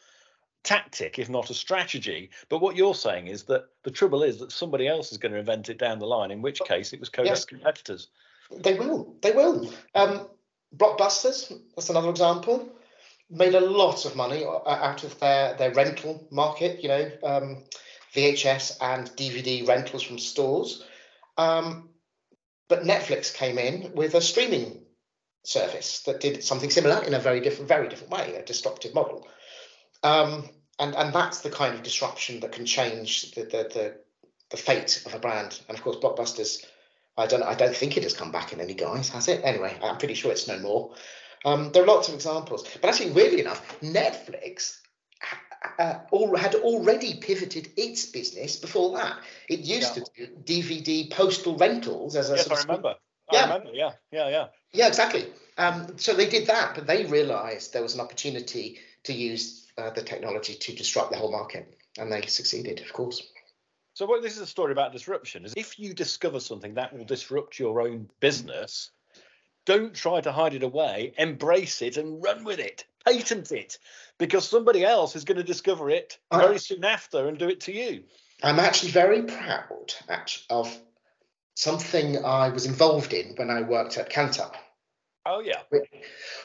tactic, 0.65 1.17
if 1.19 1.29
not 1.29 1.49
a 1.49 1.53
strategy. 1.53 2.29
But 2.49 2.59
what 2.59 2.75
you're 2.75 2.95
saying 2.95 3.27
is 3.27 3.43
that 3.43 3.65
the 3.83 3.91
trouble 3.91 4.23
is 4.23 4.37
that 4.39 4.51
somebody 4.51 4.87
else 4.87 5.11
is 5.11 5.17
going 5.17 5.31
to 5.31 5.39
invent 5.39 5.69
it 5.69 5.77
down 5.77 5.99
the 5.99 6.07
line, 6.07 6.31
in 6.31 6.41
which 6.41 6.59
case 6.61 6.91
it 6.91 6.99
was 6.99 7.09
Kodak's 7.09 7.29
yes. 7.29 7.45
competitors. 7.45 8.07
They 8.51 8.73
will. 8.73 9.15
They 9.21 9.31
will. 9.31 9.71
Um, 9.93 10.27
Blockbusters, 10.75 11.57
that's 11.75 11.89
another 11.89 12.09
example, 12.09 12.69
made 13.29 13.55
a 13.55 13.61
lot 13.61 14.05
of 14.05 14.15
money 14.15 14.45
out 14.45 15.03
of 15.03 15.19
their, 15.19 15.55
their 15.55 15.73
rental 15.73 16.27
market, 16.31 16.81
you 16.83 16.89
know, 16.89 17.11
um, 17.23 17.63
VHS 18.13 18.77
and 18.81 19.07
DVD 19.11 19.67
rentals 19.67 20.03
from 20.03 20.19
stores. 20.19 20.83
Um, 21.37 21.89
but 22.67 22.83
Netflix 22.83 23.33
came 23.33 23.57
in 23.57 23.91
with 23.93 24.15
a 24.15 24.21
streaming 24.21 24.81
service 25.43 26.01
that 26.01 26.19
did 26.19 26.43
something 26.43 26.69
similar 26.69 27.03
in 27.03 27.13
a 27.13 27.19
very 27.19 27.39
different, 27.39 27.67
very 27.67 27.87
different 27.87 28.11
way, 28.11 28.35
a 28.35 28.43
disruptive 28.43 28.93
model. 28.93 29.27
Um, 30.05 30.47
and 30.77 30.93
and 30.95 31.13
that's 31.13 31.41
the 31.41 31.49
kind 31.49 31.73
of 31.73 31.81
disruption 31.81 32.39
that 32.41 32.51
can 32.51 32.65
change 32.65 33.31
the, 33.31 33.41
the 33.41 33.69
the 33.73 33.95
the, 34.51 34.57
fate 34.57 35.01
of 35.05 35.15
a 35.15 35.19
brand. 35.19 35.59
And 35.67 35.75
of 35.75 35.83
course, 35.83 35.97
Blockbusters, 35.97 36.63
I 37.17 37.25
don't 37.25 37.41
I 37.41 37.55
don't 37.55 37.75
think 37.75 37.97
it 37.97 38.03
has 38.03 38.13
come 38.13 38.31
back 38.31 38.53
in 38.53 38.61
any 38.61 38.75
guise, 38.75 39.09
has 39.09 39.27
it? 39.27 39.41
Anyway, 39.43 39.75
I'm 39.81 39.97
pretty 39.97 40.13
sure 40.13 40.31
it's 40.31 40.47
no 40.47 40.59
more. 40.59 40.93
Um, 41.43 41.71
there 41.71 41.83
are 41.83 41.87
lots 41.87 42.07
of 42.07 42.13
examples, 42.13 42.67
but 42.81 42.87
actually, 42.87 43.11
weirdly 43.11 43.41
enough, 43.41 43.79
Netflix 43.81 44.77
uh, 45.79 45.99
all, 46.11 46.35
had 46.35 46.53
already 46.55 47.15
pivoted 47.15 47.69
its 47.75 48.05
business 48.05 48.57
before 48.57 48.97
that. 48.97 49.17
It 49.49 49.61
used 49.61 49.97
yeah. 49.97 50.03
to 50.03 50.27
do 50.27 50.61
DVD 50.61 51.09
postal 51.09 51.57
rentals 51.57 52.15
as 52.15 52.29
a. 52.29 52.35
Yes, 52.35 52.51
I 52.51 52.61
remember. 52.61 52.95
Yeah. 53.31 53.39
I 53.39 53.43
remember. 53.43 53.69
Yeah, 53.73 53.91
yeah, 54.11 54.29
yeah. 54.29 54.45
Yeah, 54.71 54.87
exactly. 54.87 55.25
Um, 55.57 55.97
so 55.97 56.13
they 56.13 56.29
did 56.29 56.47
that, 56.47 56.75
but 56.75 56.85
they 56.85 57.05
realised 57.05 57.73
there 57.73 57.81
was 57.81 57.95
an 57.95 58.01
opportunity 58.01 58.77
to 59.03 59.13
use 59.13 59.64
uh, 59.77 59.89
the 59.91 60.01
technology 60.01 60.55
to 60.55 60.75
disrupt 60.75 61.11
the 61.11 61.17
whole 61.17 61.31
market, 61.31 61.77
and 61.97 62.11
they 62.11 62.21
succeeded, 62.23 62.79
of 62.81 62.93
course. 62.93 63.21
So, 63.93 64.05
what 64.05 64.21
this 64.21 64.35
is 64.35 64.41
a 64.41 64.47
story 64.47 64.71
about 64.71 64.91
disruption. 64.91 65.45
Is 65.45 65.53
if 65.55 65.79
you 65.79 65.93
discover 65.93 66.39
something 66.39 66.73
that 66.75 66.93
will 66.93 67.05
disrupt 67.05 67.59
your 67.59 67.81
own 67.81 68.09
business, 68.19 68.91
don't 69.65 69.93
try 69.93 70.21
to 70.21 70.31
hide 70.31 70.53
it 70.53 70.63
away. 70.63 71.13
Embrace 71.17 71.81
it 71.81 71.97
and 71.97 72.21
run 72.21 72.43
with 72.43 72.59
it. 72.59 72.85
Patent 73.05 73.51
it, 73.51 73.77
because 74.17 74.47
somebody 74.47 74.83
else 74.83 75.15
is 75.15 75.25
going 75.25 75.37
to 75.37 75.43
discover 75.43 75.89
it 75.89 76.17
very 76.33 76.57
soon 76.57 76.83
after 76.83 77.27
and 77.27 77.37
do 77.37 77.47
it 77.49 77.61
to 77.61 77.71
you. 77.71 78.03
I'm 78.41 78.59
actually 78.59 78.91
very 78.91 79.23
proud 79.23 79.93
of 80.49 80.75
something 81.55 82.25
I 82.25 82.49
was 82.49 82.65
involved 82.65 83.13
in 83.13 83.35
when 83.35 83.49
I 83.49 83.61
worked 83.61 83.97
at 83.97 84.09
Kantar. 84.09 84.51
Oh 85.25 85.39
yeah. 85.39 85.61
Which, 85.69 85.89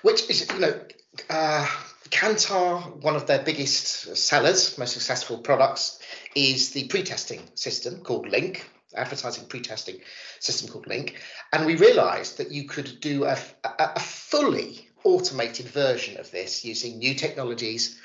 which 0.03 0.31
is, 0.31 0.51
you 0.51 0.59
know, 0.59 0.81
uh, 1.29 1.67
Kantar, 2.09 3.03
one 3.03 3.15
of 3.15 3.27
their 3.27 3.43
biggest 3.43 4.17
sellers, 4.17 4.79
most 4.79 4.95
successful 4.95 5.39
products, 5.39 6.01
is 6.35 6.71
the 6.71 6.85
pre-testing 6.85 7.43
system 7.55 8.01
called 8.01 8.29
Link, 8.29 8.69
advertising 8.95 9.47
pre-testing 9.47 10.01
system 10.39 10.69
called 10.69 10.87
Link, 10.87 11.21
and 11.53 11.67
we 11.67 11.77
realised 11.77 12.39
that 12.39 12.51
you 12.51 12.65
could 12.65 13.01
do 13.01 13.25
a, 13.25 13.37
a, 13.65 13.93
a, 13.97 14.01
fully 14.01 14.89
automated 15.05 15.67
version 15.67 16.19
of 16.19 16.31
this 16.31 16.65
using 16.65 16.99
new 16.99 17.15
technologies, 17.15 18.01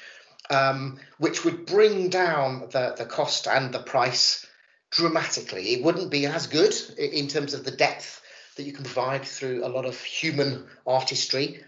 um, 0.50 1.00
which 1.18 1.46
would 1.46 1.66
bring 1.66 2.10
down 2.10 2.68
the, 2.72 2.94
the 2.98 3.06
cost 3.06 3.48
and 3.48 3.74
the 3.74 3.80
price 3.80 4.46
dramatically. 4.92 5.74
It 5.74 5.84
wouldn't 5.84 6.12
be 6.12 6.26
as 6.26 6.48
good 6.48 6.76
in 6.98 7.28
terms 7.28 7.54
of 7.54 7.64
the 7.64 7.72
depth 7.72 8.22
that 8.56 8.64
you 8.64 8.74
can 8.74 8.84
provide 8.84 9.26
through 9.26 9.66
a 9.66 9.70
lot 9.70 9.86
of 9.86 10.02
human 10.02 10.66
artistry 10.86 11.64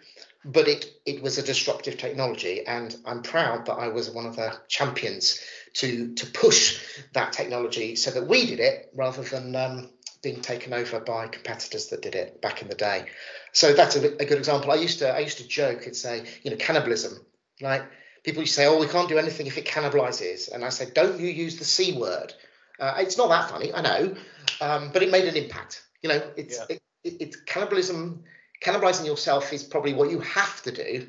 but 0.47 0.67
it 0.67 0.85
it 1.05 1.21
was 1.21 1.37
a 1.37 1.43
disruptive 1.43 1.97
technology, 1.97 2.65
and 2.65 2.95
I'm 3.05 3.21
proud 3.21 3.65
that 3.65 3.73
I 3.73 3.89
was 3.89 4.09
one 4.09 4.25
of 4.25 4.35
the 4.37 4.57
champions 4.67 5.39
to 5.73 6.13
to 6.15 6.25
push 6.27 6.81
that 7.13 7.33
technology 7.33 7.95
so 7.95 8.11
that 8.11 8.27
we 8.27 8.45
did 8.45 8.59
it 8.59 8.89
rather 8.95 9.23
than 9.23 9.55
um, 9.55 9.89
being 10.23 10.41
taken 10.41 10.73
over 10.73 10.99
by 10.99 11.27
competitors 11.27 11.87
that 11.87 12.01
did 12.01 12.15
it 12.15 12.41
back 12.41 12.61
in 12.61 12.69
the 12.69 12.75
day. 12.75 13.05
So 13.51 13.73
that's 13.73 13.95
a, 13.97 14.13
a 14.21 14.25
good 14.25 14.37
example. 14.37 14.71
I 14.71 14.75
used 14.75 14.99
to 14.99 15.13
I 15.13 15.19
used 15.19 15.39
to 15.39 15.47
joke 15.47 15.85
and 15.85 15.95
say, 15.95 16.23
you 16.43 16.51
know, 16.51 16.57
cannibalism, 16.57 17.19
right? 17.61 17.83
People 18.23 18.41
used 18.41 18.55
to 18.55 18.61
say, 18.61 18.67
oh, 18.67 18.79
we 18.79 18.87
can't 18.87 19.09
do 19.09 19.17
anything 19.17 19.47
if 19.47 19.57
it 19.57 19.65
cannibalizes, 19.65 20.51
and 20.51 20.63
I 20.63 20.69
said, 20.69 20.93
don't 20.93 21.19
you 21.19 21.27
use 21.27 21.57
the 21.57 21.65
c 21.65 21.97
word. 21.97 22.33
Uh, 22.79 22.93
it's 22.99 23.17
not 23.17 23.29
that 23.29 23.49
funny, 23.49 23.73
I 23.73 23.81
know, 23.81 24.15
um, 24.61 24.91
but 24.93 25.01
it 25.01 25.11
made 25.11 25.25
an 25.25 25.35
impact. 25.35 25.86
You 26.01 26.09
know, 26.09 26.31
it's 26.35 26.57
yeah. 26.57 26.75
it, 26.75 26.81
it, 27.03 27.13
it's 27.19 27.35
cannibalism 27.41 28.23
cannibalizing 28.61 29.05
yourself 29.05 29.53
is 29.53 29.63
probably 29.63 29.93
what 29.93 30.09
you 30.09 30.19
have 30.19 30.61
to 30.63 30.71
do 30.71 31.07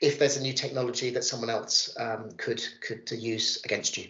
if 0.00 0.18
there's 0.18 0.36
a 0.36 0.42
new 0.42 0.52
technology 0.52 1.10
that 1.10 1.24
someone 1.24 1.50
else 1.50 1.94
um, 1.98 2.30
could 2.36 2.62
could 2.80 3.10
use 3.10 3.60
against 3.64 3.96
you. 3.96 4.08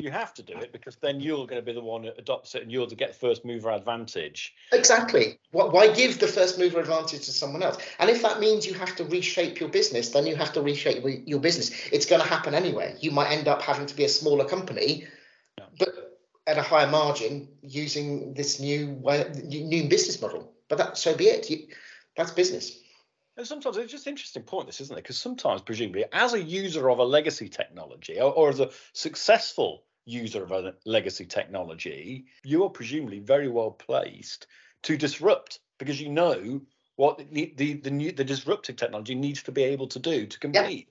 You 0.00 0.12
have 0.12 0.32
to 0.34 0.44
do 0.44 0.56
it 0.56 0.70
because 0.70 0.94
then 0.94 1.18
you're 1.18 1.44
going 1.44 1.60
to 1.60 1.66
be 1.66 1.72
the 1.72 1.82
one 1.82 2.02
that 2.02 2.14
adopts 2.18 2.54
it 2.54 2.62
and 2.62 2.70
you're 2.70 2.86
to 2.86 2.94
get 2.94 3.16
first 3.16 3.44
mover 3.44 3.72
advantage. 3.72 4.54
Exactly. 4.72 5.40
Why 5.50 5.92
give 5.92 6.20
the 6.20 6.28
first 6.28 6.56
mover 6.56 6.78
advantage 6.78 7.22
to 7.22 7.32
someone 7.32 7.64
else? 7.64 7.78
And 7.98 8.08
if 8.08 8.22
that 8.22 8.38
means 8.38 8.64
you 8.64 8.74
have 8.74 8.94
to 8.96 9.04
reshape 9.04 9.58
your 9.58 9.68
business, 9.68 10.10
then 10.10 10.24
you 10.24 10.36
have 10.36 10.52
to 10.52 10.62
reshape 10.62 11.02
your 11.26 11.40
business. 11.40 11.72
It's 11.90 12.06
going 12.06 12.22
to 12.22 12.28
happen 12.28 12.54
anyway. 12.54 12.94
You 13.00 13.10
might 13.10 13.32
end 13.32 13.48
up 13.48 13.60
having 13.60 13.86
to 13.86 13.96
be 13.96 14.04
a 14.04 14.08
smaller 14.08 14.44
company, 14.44 15.08
at 16.48 16.56
a 16.56 16.62
higher 16.62 16.90
margin 16.90 17.46
using 17.62 18.32
this 18.32 18.58
new 18.58 18.94
way, 18.94 19.30
new 19.44 19.86
business 19.88 20.20
model. 20.20 20.50
But 20.68 20.78
that 20.78 20.98
so 20.98 21.14
be 21.14 21.26
it. 21.26 21.48
You, 21.50 21.68
that's 22.16 22.32
business. 22.32 22.78
And 23.36 23.46
sometimes 23.46 23.76
it's 23.76 23.92
just 23.92 24.06
an 24.06 24.12
interesting 24.12 24.42
point, 24.42 24.66
this 24.66 24.80
isn't 24.80 24.98
it? 24.98 25.02
Because 25.02 25.18
sometimes, 25.18 25.62
presumably, 25.62 26.06
as 26.12 26.34
a 26.34 26.42
user 26.42 26.90
of 26.90 26.98
a 26.98 27.04
legacy 27.04 27.48
technology 27.48 28.18
or, 28.18 28.32
or 28.32 28.48
as 28.48 28.58
a 28.58 28.70
successful 28.94 29.84
user 30.06 30.42
of 30.42 30.50
a 30.50 30.74
legacy 30.86 31.26
technology, 31.26 32.24
you 32.42 32.64
are 32.64 32.70
presumably 32.70 33.20
very 33.20 33.48
well 33.48 33.70
placed 33.70 34.46
to 34.82 34.96
disrupt 34.96 35.60
because 35.78 36.00
you 36.00 36.08
know 36.08 36.60
what 36.96 37.18
the 37.30 37.52
the 37.56 37.74
the, 37.74 37.90
new, 37.90 38.10
the 38.10 38.24
disruptive 38.24 38.76
technology 38.76 39.14
needs 39.14 39.42
to 39.42 39.52
be 39.52 39.62
able 39.62 39.86
to 39.86 39.98
do 39.98 40.26
to 40.26 40.38
compete. 40.38 40.88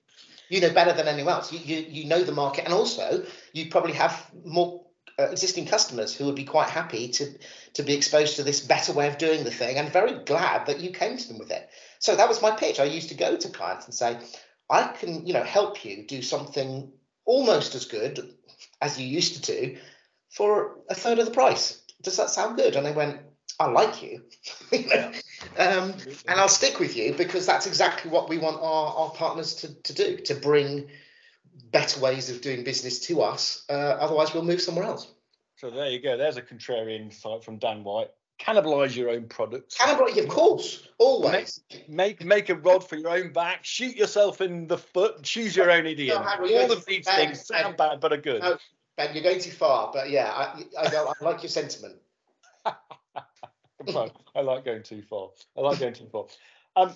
Yeah. 0.48 0.56
You 0.56 0.60
know 0.62 0.72
better 0.72 0.94
than 0.94 1.08
anyone 1.08 1.34
else. 1.34 1.52
You, 1.52 1.58
you 1.58 1.84
you 1.88 2.04
know 2.08 2.22
the 2.22 2.32
market, 2.32 2.64
and 2.64 2.72
also 2.72 3.24
you 3.52 3.68
probably 3.68 3.92
have 3.92 4.30
more 4.44 4.87
existing 5.18 5.66
customers 5.66 6.14
who 6.14 6.26
would 6.26 6.36
be 6.36 6.44
quite 6.44 6.70
happy 6.70 7.08
to 7.08 7.32
to 7.74 7.82
be 7.82 7.94
exposed 7.94 8.36
to 8.36 8.42
this 8.42 8.60
better 8.60 8.92
way 8.92 9.08
of 9.08 9.18
doing 9.18 9.44
the 9.44 9.50
thing 9.50 9.76
and 9.76 9.92
very 9.92 10.24
glad 10.24 10.66
that 10.66 10.80
you 10.80 10.90
came 10.90 11.16
to 11.16 11.28
them 11.28 11.38
with 11.38 11.50
it. 11.50 11.68
So 11.98 12.16
that 12.16 12.28
was 12.28 12.40
my 12.40 12.52
pitch. 12.52 12.80
I 12.80 12.84
used 12.84 13.08
to 13.08 13.14
go 13.14 13.36
to 13.36 13.48
clients 13.48 13.86
and 13.86 13.94
say 13.94 14.18
i 14.70 14.86
can 14.88 15.26
you 15.26 15.32
know 15.32 15.42
help 15.42 15.82
you 15.84 16.06
do 16.06 16.20
something 16.20 16.92
almost 17.24 17.74
as 17.74 17.86
good 17.86 18.34
as 18.82 19.00
you 19.00 19.06
used 19.06 19.42
to 19.42 19.52
do 19.52 19.78
for 20.30 20.76
a 20.88 20.94
third 20.94 21.18
of 21.18 21.24
the 21.26 21.32
price. 21.32 21.82
Does 22.02 22.16
that 22.18 22.30
sound 22.30 22.56
good? 22.56 22.76
And 22.76 22.86
they 22.86 22.92
went 22.92 23.20
i 23.58 23.66
like 23.66 24.02
you. 24.02 24.22
Um, 25.56 25.94
and 26.26 26.40
i'll 26.40 26.48
stick 26.48 26.80
with 26.80 26.96
you 26.96 27.14
because 27.14 27.46
that's 27.46 27.66
exactly 27.66 28.10
what 28.10 28.28
we 28.28 28.38
want 28.38 28.60
our, 28.60 28.94
our 28.94 29.10
partners 29.10 29.54
to, 29.56 29.82
to 29.82 29.94
do 29.94 30.16
to 30.16 30.34
bring 30.34 30.88
better 31.70 32.00
ways 32.00 32.30
of 32.30 32.40
doing 32.40 32.64
business 32.64 33.00
to 33.06 33.22
us. 33.22 33.64
Uh, 33.68 33.72
otherwise, 33.72 34.32
we'll 34.34 34.44
move 34.44 34.60
somewhere 34.60 34.84
else. 34.84 35.12
So 35.56 35.70
there 35.70 35.90
you 35.90 36.00
go. 36.00 36.16
There's 36.16 36.36
a 36.36 36.42
contrarian 36.42 37.00
insight 37.00 37.44
from 37.44 37.58
Dan 37.58 37.82
White. 37.84 38.10
Cannibalize 38.38 38.94
your 38.94 39.10
own 39.10 39.24
products. 39.24 39.76
Cannibalize, 39.76 40.22
of 40.22 40.28
course, 40.28 40.86
always. 40.98 41.60
Make, 41.70 41.88
make, 41.88 42.24
make 42.24 42.48
a 42.48 42.54
rod 42.54 42.88
for 42.88 42.94
your 42.94 43.10
own 43.10 43.32
back. 43.32 43.64
Shoot 43.64 43.96
yourself 43.96 44.40
in 44.40 44.68
the 44.68 44.78
foot. 44.78 45.24
Choose 45.24 45.56
your 45.56 45.72
own 45.72 45.86
idiom. 45.86 46.22
No, 46.22 46.58
All 46.58 46.70
of 46.70 46.86
these 46.86 47.04
ben, 47.06 47.16
things 47.16 47.46
sound 47.46 47.76
ben, 47.76 47.88
bad, 47.90 48.00
but 48.00 48.12
are 48.12 48.18
good. 48.18 48.42
No, 48.42 48.56
Ben, 48.96 49.14
you're 49.14 49.24
going 49.24 49.40
too 49.40 49.50
far. 49.50 49.90
But 49.92 50.10
yeah, 50.10 50.30
I, 50.32 50.62
I, 50.78 51.12
I 51.20 51.24
like 51.24 51.42
your 51.42 51.50
sentiment. 51.50 51.96
I 52.66 54.40
like 54.40 54.64
going 54.64 54.82
too 54.82 55.02
far. 55.02 55.30
I 55.56 55.60
like 55.60 55.80
going 55.80 55.94
too 55.94 56.08
far. 56.12 56.26
Um, 56.76 56.94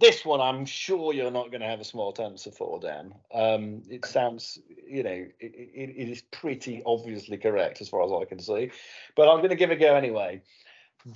this 0.00 0.24
one, 0.24 0.40
I'm 0.40 0.66
sure 0.66 1.12
you're 1.12 1.30
not 1.30 1.50
going 1.50 1.60
to 1.60 1.68
have 1.68 1.80
a 1.80 1.84
small 1.84 2.14
answer 2.20 2.50
for, 2.50 2.80
Dan. 2.80 3.14
Um, 3.32 3.82
it 3.88 4.04
sounds, 4.04 4.58
you 4.86 5.02
know, 5.02 5.10
it, 5.10 5.34
it, 5.40 5.94
it 5.96 6.08
is 6.08 6.22
pretty 6.22 6.82
obviously 6.84 7.36
correct 7.38 7.80
as 7.80 7.88
far 7.88 8.04
as 8.04 8.10
I 8.10 8.24
can 8.24 8.40
see, 8.40 8.70
but 9.16 9.28
I'm 9.28 9.38
going 9.38 9.50
to 9.50 9.56
give 9.56 9.70
it 9.70 9.74
a 9.74 9.80
go 9.80 9.94
anyway. 9.94 10.42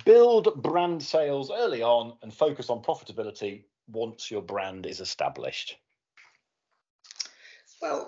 Build 0.05 0.61
brand 0.61 1.03
sales 1.03 1.51
early 1.51 1.81
on 1.81 2.13
and 2.21 2.33
focus 2.33 2.69
on 2.69 2.81
profitability 2.81 3.63
once 3.87 4.29
your 4.29 4.41
brand 4.41 4.85
is 4.85 5.01
established. 5.01 5.77
Well, 7.81 8.07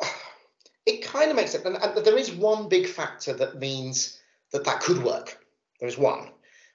it 0.86 1.04
kind 1.04 1.32
of 1.32 1.36
makes 1.36 1.56
it, 1.56 1.66
and, 1.66 1.78
and 1.78 2.06
there 2.06 2.18
is 2.18 2.32
one 2.32 2.70
big 2.70 2.88
factor 2.88 3.34
that 3.34 3.60
means 3.60 4.22
that 4.52 4.64
that 4.66 4.82
could 4.82 5.04
work. 5.04 5.44
There 5.80 5.90
is 5.90 5.98
one, 5.98 6.30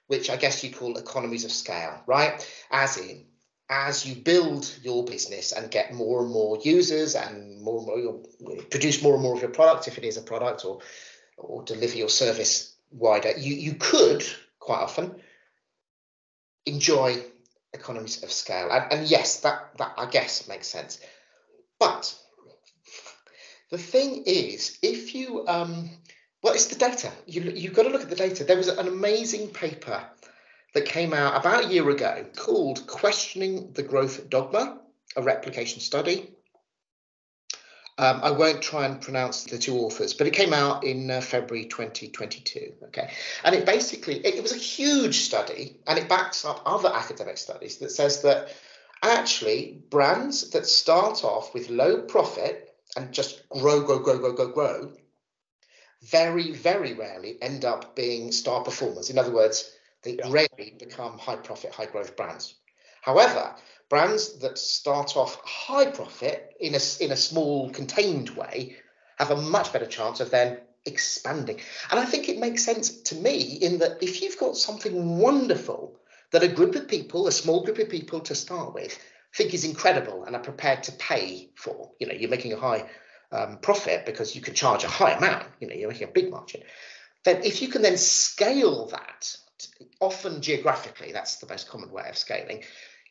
which 0.07 0.29
I 0.29 0.35
guess 0.35 0.63
you 0.63 0.71
call 0.71 0.97
economies 0.97 1.45
of 1.45 1.51
scale, 1.51 2.01
right? 2.05 2.45
As 2.71 2.97
in, 2.97 3.26
as 3.69 4.05
you 4.05 4.15
build 4.15 4.73
your 4.81 5.03
business 5.03 5.51
and 5.51 5.69
get 5.69 5.93
more 5.93 6.23
and 6.23 6.31
more 6.31 6.57
users 6.63 7.15
and 7.15 7.61
more 7.61 7.79
and 7.79 7.87
more 7.87 8.57
produce 8.69 9.03
more 9.03 9.13
and 9.13 9.23
more 9.23 9.35
of 9.35 9.41
your 9.41 9.49
product, 9.49 9.87
if 9.87 9.97
it 9.97 10.03
is 10.03 10.17
a 10.17 10.21
product, 10.21 10.63
or 10.65 10.79
or 11.37 11.63
deliver 11.63 11.97
your 11.97 12.09
service 12.09 12.75
wider, 12.91 13.31
you 13.37 13.53
you 13.55 13.73
could 13.73 14.25
quite 14.59 14.81
often 14.81 15.15
enjoy 16.65 17.21
economies 17.73 18.23
of 18.23 18.31
scale. 18.31 18.69
And, 18.71 18.91
and 18.91 19.07
yes, 19.07 19.41
that 19.41 19.77
that 19.77 19.93
I 19.97 20.05
guess 20.05 20.47
makes 20.47 20.67
sense. 20.67 20.99
But 21.79 22.15
the 23.69 23.77
thing 23.77 24.23
is, 24.25 24.79
if 24.81 25.13
you 25.13 25.45
um, 25.47 25.89
well, 26.41 26.53
it's 26.53 26.67
the 26.67 26.75
data. 26.75 27.11
You 27.25 27.41
you've 27.41 27.73
got 27.73 27.83
to 27.83 27.89
look 27.89 28.03
at 28.03 28.09
the 28.09 28.15
data. 28.15 28.45
There 28.45 28.57
was 28.57 28.69
an 28.69 28.87
amazing 28.87 29.49
paper 29.49 30.05
that 30.73 30.85
came 30.85 31.13
out 31.13 31.39
about 31.39 31.65
a 31.65 31.67
year 31.67 31.89
ago 31.89 32.25
called 32.35 32.85
Questioning 32.87 33.71
the 33.73 33.83
Growth 33.83 34.29
Dogma, 34.29 34.79
a 35.15 35.21
replication 35.21 35.79
study. 35.79 36.33
Um, 37.99 38.19
I 38.21 38.29
won't 38.29 38.61
try 38.61 38.85
and 38.85 39.01
pronounce 39.01 39.45
the 39.45 39.57
two 39.57 39.75
authors, 39.77 40.13
but 40.13 40.27
it 40.27 40.33
came 40.33 40.53
out 40.53 40.83
in 40.83 41.09
uh, 41.09 41.19
February 41.19 41.65
2022. 41.65 42.73
Okay, 42.85 43.09
and 43.43 43.55
it 43.55 43.65
basically 43.65 44.17
it, 44.17 44.35
it 44.35 44.43
was 44.43 44.53
a 44.53 44.57
huge 44.57 45.21
study, 45.21 45.79
and 45.87 45.97
it 45.97 46.07
backs 46.07 46.45
up 46.45 46.61
other 46.65 46.91
academic 46.93 47.39
studies 47.39 47.77
that 47.77 47.89
says 47.89 48.21
that 48.21 48.49
actually 49.01 49.81
brands 49.89 50.51
that 50.51 50.67
start 50.67 51.23
off 51.23 51.53
with 51.55 51.69
low 51.69 52.01
profit 52.01 52.75
and 52.95 53.11
just 53.11 53.47
grow, 53.49 53.81
grow, 53.81 53.99
grow, 53.99 54.17
grow, 54.19 54.33
grow, 54.33 54.51
grow, 54.51 54.91
very, 56.03 56.51
very 56.51 56.93
rarely 56.93 57.37
end 57.41 57.65
up 57.65 57.95
being 57.95 58.31
star 58.31 58.63
performers. 58.63 59.09
In 59.09 59.17
other 59.17 59.31
words, 59.31 59.71
they 60.07 60.15
yeah. 60.15 60.29
rarely 60.29 60.73
become 60.79 61.17
high 61.17 61.35
profit, 61.35 61.73
high 61.73 61.85
growth 61.85 62.15
brands. 62.15 62.55
However, 63.01 63.55
brands 63.89 64.39
that 64.39 64.57
start 64.57 65.17
off 65.17 65.39
high 65.43 65.87
profit 65.87 66.55
in 66.59 66.75
a, 66.75 66.79
in 67.01 67.11
a 67.11 67.17
small 67.17 67.69
contained 67.71 68.29
way 68.29 68.77
have 69.17 69.31
a 69.31 69.41
much 69.41 69.73
better 69.73 69.85
chance 69.85 70.21
of 70.21 70.31
then 70.31 70.59
expanding. 70.85 71.59
And 71.91 71.99
I 71.99 72.05
think 72.05 72.29
it 72.29 72.39
makes 72.39 72.63
sense 72.63 73.01
to 73.01 73.15
me 73.15 73.41
in 73.61 73.79
that 73.79 74.01
if 74.01 74.21
you've 74.21 74.39
got 74.39 74.55
something 74.55 75.17
wonderful 75.17 75.99
that 76.31 76.43
a 76.43 76.47
group 76.47 76.75
of 76.75 76.87
people, 76.87 77.27
a 77.27 77.31
small 77.31 77.63
group 77.63 77.79
of 77.79 77.89
people 77.89 78.21
to 78.21 78.35
start 78.35 78.73
with, 78.73 78.97
think 79.35 79.53
is 79.53 79.65
incredible 79.65 80.23
and 80.23 80.35
are 80.35 80.41
prepared 80.41 80.83
to 80.83 80.91
pay 80.93 81.49
for, 81.55 81.91
you 81.99 82.07
know, 82.07 82.13
you're 82.13 82.29
making 82.29 82.53
a 82.53 82.59
high 82.59 82.89
um, 83.33 83.57
profit 83.57 84.05
because 84.05 84.35
you 84.35 84.41
can 84.41 84.53
charge 84.53 84.85
a 84.85 84.89
high 84.89 85.11
amount, 85.11 85.45
you 85.59 85.67
know, 85.67 85.75
you're 85.75 85.89
making 85.89 86.07
a 86.07 86.11
big 86.11 86.31
margin. 86.31 86.61
Then 87.25 87.43
if 87.43 87.61
you 87.61 87.67
can 87.67 87.81
then 87.81 87.97
scale 87.97 88.87
that 88.87 89.35
often 89.99 90.41
geographically, 90.41 91.11
that's 91.11 91.37
the 91.37 91.47
most 91.47 91.69
common 91.69 91.91
way 91.91 92.07
of 92.09 92.17
scaling. 92.17 92.63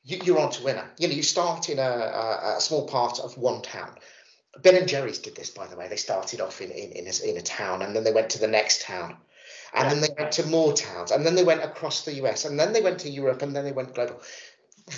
You, 0.04 0.36
are 0.36 0.40
on 0.40 0.50
to 0.52 0.62
winner. 0.62 0.88
You 0.98 1.08
know, 1.08 1.14
you 1.14 1.22
start 1.22 1.68
in 1.68 1.80
a, 1.80 1.82
a, 1.82 2.56
a, 2.56 2.60
small 2.60 2.86
part 2.86 3.18
of 3.18 3.36
one 3.36 3.60
town. 3.60 3.90
Ben 4.62 4.76
and 4.76 4.86
Jerry's 4.86 5.18
did 5.18 5.34
this, 5.34 5.50
by 5.50 5.66
the 5.66 5.76
way. 5.76 5.88
They 5.88 5.96
started 5.96 6.40
off 6.40 6.60
in 6.60 6.70
in, 6.70 6.92
in, 6.92 7.06
a, 7.08 7.28
in 7.28 7.36
a 7.36 7.42
town, 7.42 7.82
and 7.82 7.94
then 7.94 8.04
they 8.04 8.12
went 8.12 8.30
to 8.30 8.38
the 8.38 8.46
next 8.46 8.82
town, 8.82 9.16
and 9.74 9.90
then 9.90 10.00
they 10.00 10.14
went 10.16 10.32
to 10.32 10.46
more 10.46 10.72
towns, 10.72 11.10
and 11.10 11.26
then 11.26 11.34
they 11.34 11.42
went 11.42 11.64
across 11.64 12.04
the 12.04 12.14
US, 12.24 12.44
and 12.44 12.58
then 12.58 12.72
they 12.72 12.80
went 12.80 13.00
to 13.00 13.10
Europe, 13.10 13.42
and 13.42 13.54
then 13.54 13.64
they 13.64 13.72
went 13.72 13.94
global. 13.94 14.22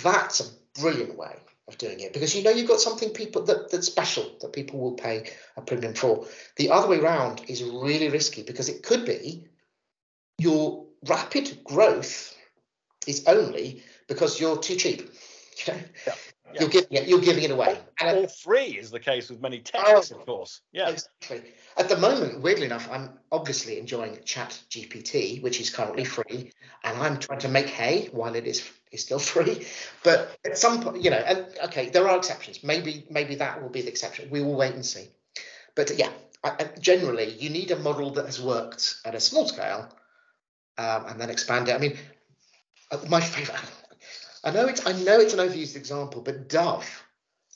That's 0.03 0.41
a 0.41 0.79
brilliant 0.79 1.17
way 1.17 1.35
of 1.67 1.77
doing 1.77 1.99
it 1.99 2.13
because 2.13 2.35
you 2.35 2.43
know 2.43 2.49
you've 2.49 2.67
got 2.67 2.79
something 2.79 3.09
people 3.09 3.43
that, 3.43 3.71
that's 3.71 3.87
special 3.87 4.29
that 4.41 4.53
people 4.53 4.79
will 4.79 4.93
pay 4.93 5.29
a 5.57 5.61
premium 5.61 5.95
for. 5.95 6.25
The 6.57 6.71
other 6.71 6.87
way 6.87 6.99
around 6.99 7.41
is 7.47 7.63
really 7.63 8.09
risky 8.09 8.43
because 8.43 8.69
it 8.69 8.83
could 8.83 9.05
be 9.05 9.47
your 10.37 10.88
rapid 11.07 11.63
growth 11.63 12.35
is 13.07 13.25
only 13.27 13.83
because 14.07 14.39
you're 14.39 14.57
too 14.57 14.75
cheap. 14.75 15.09
You 15.67 15.73
know? 15.73 15.79
yeah, 16.07 16.13
yeah. 16.53 16.61
You're 16.61 16.69
giving 16.69 16.91
it, 16.91 17.07
you're 17.09 17.19
giving 17.19 17.43
it 17.43 17.51
away. 17.51 17.77
And 17.99 18.17
all 18.17 18.27
free 18.27 18.77
is 18.77 18.91
the 18.91 18.99
case 18.99 19.29
with 19.29 19.41
many 19.41 19.59
techs, 19.59 20.11
oh, 20.11 20.17
of 20.17 20.25
course. 20.25 20.61
Yeah, 20.71 20.89
exactly. 20.89 21.41
At 21.77 21.89
the 21.89 21.97
moment, 21.97 22.41
weirdly 22.41 22.65
enough, 22.65 22.89
I'm 22.89 23.19
obviously 23.29 23.77
enjoying 23.77 24.19
Chat 24.23 24.57
GPT, 24.69 25.43
which 25.43 25.59
is 25.59 25.69
currently 25.69 26.05
free, 26.05 26.53
and 26.85 26.97
I'm 26.97 27.19
trying 27.19 27.39
to 27.39 27.49
make 27.49 27.67
hay 27.67 28.07
while 28.13 28.35
it 28.35 28.47
is 28.47 28.67
is 28.91 29.01
still 29.01 29.19
free. 29.33 29.65
But 30.03 30.37
at 30.45 30.57
some 30.57 30.81
point, 30.81 31.03
you 31.03 31.11
know, 31.11 31.17
and 31.17 31.45
okay, 31.65 31.89
there 31.89 32.07
are 32.07 32.17
exceptions. 32.17 32.63
Maybe 32.63 33.05
maybe 33.09 33.35
that 33.35 33.61
will 33.61 33.69
be 33.69 33.81
the 33.81 33.89
exception. 33.89 34.29
We 34.29 34.41
will 34.41 34.55
wait 34.55 34.73
and 34.73 34.85
see. 34.85 35.09
But 35.75 35.91
yeah, 35.97 36.11
I, 36.43 36.69
generally, 36.79 37.33
you 37.33 37.49
need 37.49 37.71
a 37.71 37.79
model 37.79 38.11
that 38.11 38.25
has 38.25 38.41
worked 38.41 38.95
at 39.05 39.13
a 39.13 39.19
small 39.19 39.47
scale 39.47 39.89
um, 40.79 41.05
and 41.07 41.19
then 41.19 41.29
expand 41.29 41.67
it. 41.67 41.75
I 41.75 41.77
mean, 41.77 41.97
uh, 42.91 42.99
my 43.09 43.19
favorite. 43.19 43.59
I 44.43 44.51
know 44.51 44.65
it's 44.67 44.87
I 44.87 44.93
know 44.93 45.19
it's 45.19 45.33
an 45.33 45.39
overused 45.39 45.75
example, 45.75 46.21
but 46.21 46.47
Dove 46.47 47.03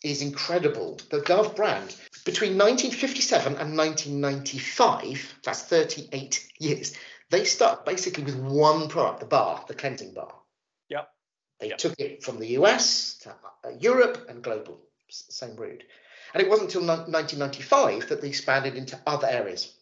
is 0.03 0.21
incredible. 0.21 0.99
The 1.09 1.21
Dove 1.21 1.55
brand 1.55 1.95
between 2.25 2.57
1957 2.57 3.55
and 3.55 3.77
1995, 3.77 5.39
that's 5.43 5.63
38 5.63 6.49
years. 6.59 6.93
They 7.29 7.45
start 7.45 7.85
basically 7.85 8.25
with 8.25 8.35
one 8.35 8.89
product, 8.89 9.21
the 9.21 9.25
bar, 9.25 9.63
the 9.67 9.73
cleansing 9.73 10.13
bar. 10.13 10.35
Yep. 10.89 11.09
They 11.61 11.69
yep. 11.69 11.77
took 11.77 11.95
it 11.99 12.23
from 12.23 12.39
the 12.39 12.47
US 12.59 13.17
to 13.19 13.29
uh, 13.29 13.69
Europe 13.79 14.25
and 14.27 14.43
global, 14.43 14.81
same 15.09 15.55
route. 15.55 15.83
And 16.33 16.43
it 16.43 16.49
wasn't 16.49 16.75
until 16.75 16.87
1995 16.87 18.09
that 18.09 18.21
they 18.21 18.27
expanded 18.27 18.75
into 18.75 18.99
other 19.07 19.27
areas. 19.27 19.72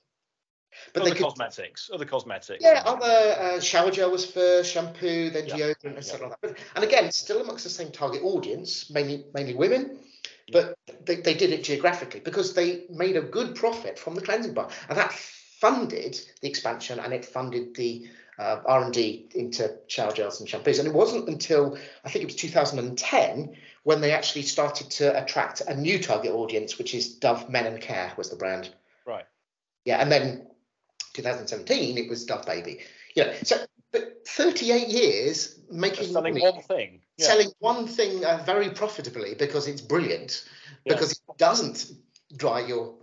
But 0.93 1.01
other 1.01 1.11
they 1.11 1.15
could, 1.15 1.25
cosmetics, 1.25 1.89
other 1.93 2.05
cosmetics. 2.05 2.63
Yeah, 2.63 2.83
other 2.85 3.05
uh, 3.39 3.59
shower 3.59 3.91
gel 3.91 4.11
was 4.11 4.25
first, 4.29 4.71
shampoo, 4.71 5.29
then 5.29 5.47
yeah. 5.47 5.55
deodorant, 5.55 5.95
and 5.95 6.05
stuff 6.05 6.21
like 6.21 6.59
and 6.75 6.83
again, 6.83 7.11
still 7.11 7.41
amongst 7.41 7.63
the 7.63 7.69
same 7.69 7.91
target 7.91 8.21
audience, 8.23 8.89
mainly 8.89 9.25
mainly 9.33 9.53
women. 9.55 9.99
Yeah. 10.47 10.73
But 10.87 11.05
they, 11.05 11.15
they 11.17 11.33
did 11.33 11.51
it 11.51 11.63
geographically 11.63 12.19
because 12.19 12.53
they 12.53 12.83
made 12.89 13.15
a 13.15 13.21
good 13.21 13.55
profit 13.55 13.97
from 13.97 14.15
the 14.15 14.21
cleansing 14.21 14.53
bar, 14.53 14.69
and 14.89 14.97
that 14.97 15.13
funded 15.61 16.19
the 16.41 16.49
expansion 16.49 16.99
and 16.99 17.13
it 17.13 17.23
funded 17.23 17.75
the 17.75 18.09
uh, 18.39 18.59
R&D 18.65 19.29
into 19.35 19.77
shower 19.87 20.11
gels 20.11 20.39
and 20.39 20.49
shampoos. 20.49 20.79
And 20.79 20.87
it 20.87 20.93
wasn't 20.93 21.29
until 21.29 21.77
I 22.03 22.09
think 22.09 22.23
it 22.23 22.25
was 22.25 22.35
2010 22.35 23.55
when 23.83 24.01
they 24.01 24.11
actually 24.11 24.41
started 24.41 24.89
to 24.91 25.23
attract 25.23 25.61
a 25.61 25.75
new 25.75 25.99
target 25.99 26.31
audience, 26.31 26.79
which 26.79 26.95
is 26.95 27.15
Dove 27.15 27.49
Men 27.49 27.67
and 27.67 27.79
Care 27.79 28.11
was 28.17 28.31
the 28.31 28.35
brand. 28.35 28.73
Right. 29.05 29.25
Yeah, 29.85 29.97
and 29.97 30.11
then 30.11 30.47
2017, 31.13 31.97
it 31.97 32.09
was 32.09 32.25
Dove 32.25 32.45
Baby. 32.45 32.79
You 33.15 33.25
know, 33.25 33.33
so 33.43 33.57
but 33.91 34.25
38 34.27 34.87
years 34.87 35.59
making 35.69 36.07
selling 36.07 36.33
money, 36.33 36.41
one 36.41 36.61
thing, 36.61 37.01
yeah. 37.17 37.25
selling 37.25 37.51
one 37.59 37.87
thing 37.87 38.23
uh, 38.23 38.41
very 38.45 38.69
profitably 38.69 39.35
because 39.35 39.67
it's 39.67 39.81
brilliant, 39.81 40.47
yeah. 40.85 40.93
because 40.93 41.11
it 41.11 41.19
doesn't 41.37 41.91
dry 42.37 42.61
your 42.61 42.95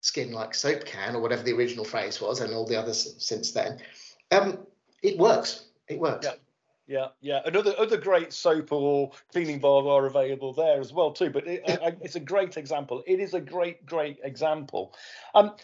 skin 0.00 0.32
like 0.32 0.54
soap 0.54 0.84
can 0.84 1.14
or 1.14 1.20
whatever 1.20 1.42
the 1.42 1.52
original 1.52 1.84
phrase 1.84 2.20
was, 2.20 2.40
and 2.40 2.54
all 2.54 2.66
the 2.66 2.76
others 2.76 3.14
since 3.18 3.52
then. 3.52 3.78
Um, 4.30 4.58
it 5.02 5.18
works. 5.18 5.66
It 5.88 5.98
works. 5.98 6.26
Yeah. 6.26 6.34
Yeah, 6.88 7.08
yeah. 7.20 7.40
Another 7.44 7.74
other 7.78 7.96
great 7.96 8.32
soap 8.32 8.70
or 8.70 9.10
cleaning 9.32 9.58
bar 9.58 9.88
are 9.88 10.06
available 10.06 10.52
there 10.52 10.78
as 10.78 10.92
well 10.92 11.10
too. 11.10 11.30
But 11.30 11.44
it, 11.48 11.62
I, 11.66 11.96
it's 12.00 12.14
a 12.14 12.20
great 12.20 12.56
example. 12.56 13.02
It 13.08 13.18
is 13.18 13.34
a 13.34 13.40
great, 13.40 13.84
great 13.84 14.20
example. 14.22 14.94
Um, 15.34 15.56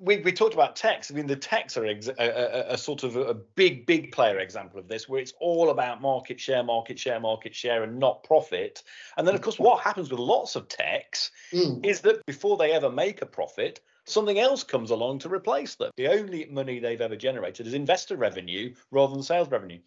we, 0.00 0.18
we 0.18 0.32
talked 0.32 0.54
about 0.54 0.76
techs. 0.76 1.10
I 1.10 1.14
mean, 1.14 1.26
the 1.26 1.36
techs 1.36 1.76
are 1.76 1.86
ex- 1.86 2.08
a, 2.08 2.14
a, 2.18 2.72
a, 2.74 2.78
sort 2.78 3.02
of 3.02 3.16
a 3.16 3.34
big, 3.34 3.86
big 3.86 4.12
player 4.12 4.38
example 4.38 4.78
of 4.78 4.88
this, 4.88 5.08
where 5.08 5.20
it's 5.20 5.32
all 5.40 5.70
about 5.70 6.00
market 6.00 6.40
share, 6.40 6.62
market 6.62 6.98
share, 6.98 7.20
market 7.20 7.54
share, 7.54 7.82
and 7.82 7.98
not 7.98 8.24
profit. 8.24 8.82
And 9.16 9.26
then, 9.26 9.34
of 9.34 9.40
course, 9.40 9.58
what 9.58 9.82
happens 9.82 10.10
with 10.10 10.20
lots 10.20 10.56
of 10.56 10.68
techs 10.68 11.30
mm. 11.52 11.84
is 11.84 12.00
that 12.02 12.24
before 12.26 12.56
they 12.56 12.72
ever 12.72 12.90
make 12.90 13.22
a 13.22 13.26
profit, 13.26 13.80
something 14.04 14.38
else 14.38 14.64
comes 14.64 14.90
along 14.90 15.20
to 15.20 15.28
replace 15.28 15.76
them. 15.76 15.90
The 15.96 16.08
only 16.08 16.46
money 16.46 16.78
they've 16.78 17.00
ever 17.00 17.16
generated 17.16 17.66
is 17.66 17.74
investor 17.74 18.16
revenue 18.16 18.74
rather 18.90 19.14
than 19.14 19.22
sales 19.22 19.50
revenue. 19.50 19.78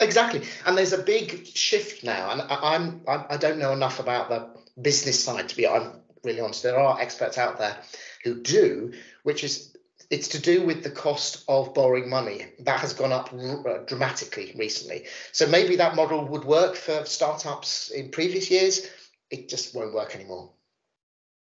Exactly, 0.00 0.42
and 0.64 0.78
there's 0.78 0.94
a 0.94 1.02
big 1.02 1.46
shift 1.46 2.04
now, 2.04 2.30
and 2.30 2.40
I, 2.40 2.74
I'm 2.74 3.02
I, 3.06 3.26
I 3.30 3.36
don't 3.36 3.58
know 3.58 3.72
enough 3.72 4.00
about 4.00 4.30
the 4.30 4.48
business 4.80 5.22
side 5.22 5.50
to 5.50 5.56
be. 5.56 5.68
I'm 5.68 6.00
really 6.24 6.40
honest. 6.40 6.62
There 6.62 6.78
are 6.78 7.00
experts 7.00 7.38
out 7.38 7.58
there 7.58 7.76
who 8.24 8.40
do, 8.40 8.92
which 9.22 9.44
is 9.44 9.76
it's 10.10 10.28
to 10.28 10.40
do 10.40 10.66
with 10.66 10.82
the 10.82 10.90
cost 10.90 11.44
of 11.48 11.72
borrowing 11.72 12.10
money 12.10 12.46
that 12.60 12.80
has 12.80 12.92
gone 12.92 13.12
up 13.12 13.32
r- 13.32 13.68
uh, 13.68 13.78
dramatically 13.84 14.52
recently. 14.58 15.06
So 15.32 15.46
maybe 15.46 15.76
that 15.76 15.94
model 15.94 16.26
would 16.26 16.44
work 16.44 16.74
for 16.74 17.04
startups 17.04 17.90
in 17.90 18.10
previous 18.10 18.50
years. 18.50 18.88
It 19.30 19.48
just 19.48 19.74
won't 19.74 19.94
work 19.94 20.16
anymore. 20.16 20.50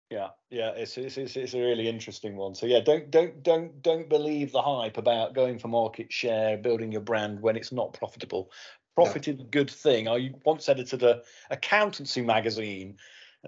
Yeah, 0.09 0.29
yeah, 0.51 0.69
it's, 0.69 0.97
it's 0.97 1.17
it's 1.17 1.35
it's 1.35 1.55
a 1.55 1.59
really 1.59 1.89
interesting 1.89 2.37
one. 2.37 2.53
So 2.55 2.67
yeah, 2.67 2.79
don't 2.79 3.09
don't 3.09 3.41
don't 3.43 3.81
don't 3.81 4.07
believe 4.07 4.51
the 4.51 4.61
hype 4.61 4.97
about 4.97 5.33
going 5.33 5.57
for 5.57 5.67
market 5.67 6.13
share, 6.13 6.57
building 6.57 6.91
your 6.91 7.01
brand 7.01 7.41
when 7.41 7.57
it's 7.57 7.71
not 7.71 7.93
profitable. 7.93 8.51
Profit 8.93 9.27
no. 9.27 9.33
is 9.33 9.39
a 9.41 9.43
good 9.43 9.69
thing. 9.69 10.07
I 10.07 10.31
once 10.45 10.69
edited 10.69 11.03
a 11.03 11.23
accountancy 11.49 12.21
magazine. 12.21 12.97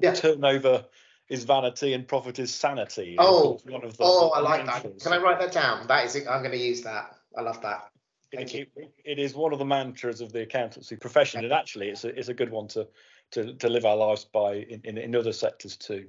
Yeah. 0.01 0.13
Turnover 0.13 0.85
is 1.29 1.43
vanity 1.43 1.93
and 1.93 2.07
profit 2.07 2.39
is 2.39 2.53
sanity. 2.53 3.15
Oh, 3.19 3.59
one 3.65 3.83
of 3.83 3.97
the, 3.97 4.03
oh, 4.03 4.29
I 4.29 4.39
like 4.39 4.65
that. 4.65 4.99
Can 4.99 5.13
I 5.13 5.17
write 5.17 5.39
that 5.39 5.51
down? 5.51 5.87
That 5.87 6.05
is, 6.05 6.15
it. 6.15 6.27
I'm 6.27 6.41
going 6.41 6.51
to 6.51 6.57
use 6.57 6.81
that. 6.81 7.15
I 7.37 7.41
love 7.41 7.61
that. 7.61 7.89
Thank 8.33 8.53
it, 8.55 8.69
you. 8.75 8.87
It 9.05 9.19
is 9.19 9.35
one 9.35 9.53
of 9.53 9.59
the 9.59 9.65
mantras 9.65 10.21
of 10.21 10.33
the 10.33 10.41
accountancy 10.41 10.95
profession, 10.95 11.43
and 11.43 11.53
actually, 11.53 11.89
it's 11.89 12.03
a 12.03 12.09
it's 12.09 12.27
a 12.27 12.33
good 12.33 12.49
one 12.49 12.67
to 12.69 12.87
to, 13.31 13.53
to 13.53 13.69
live 13.69 13.85
our 13.85 13.95
lives 13.95 14.25
by 14.25 14.55
in, 14.55 14.81
in, 14.83 14.97
in 14.97 15.15
other 15.15 15.31
sectors 15.31 15.77
too. 15.77 16.07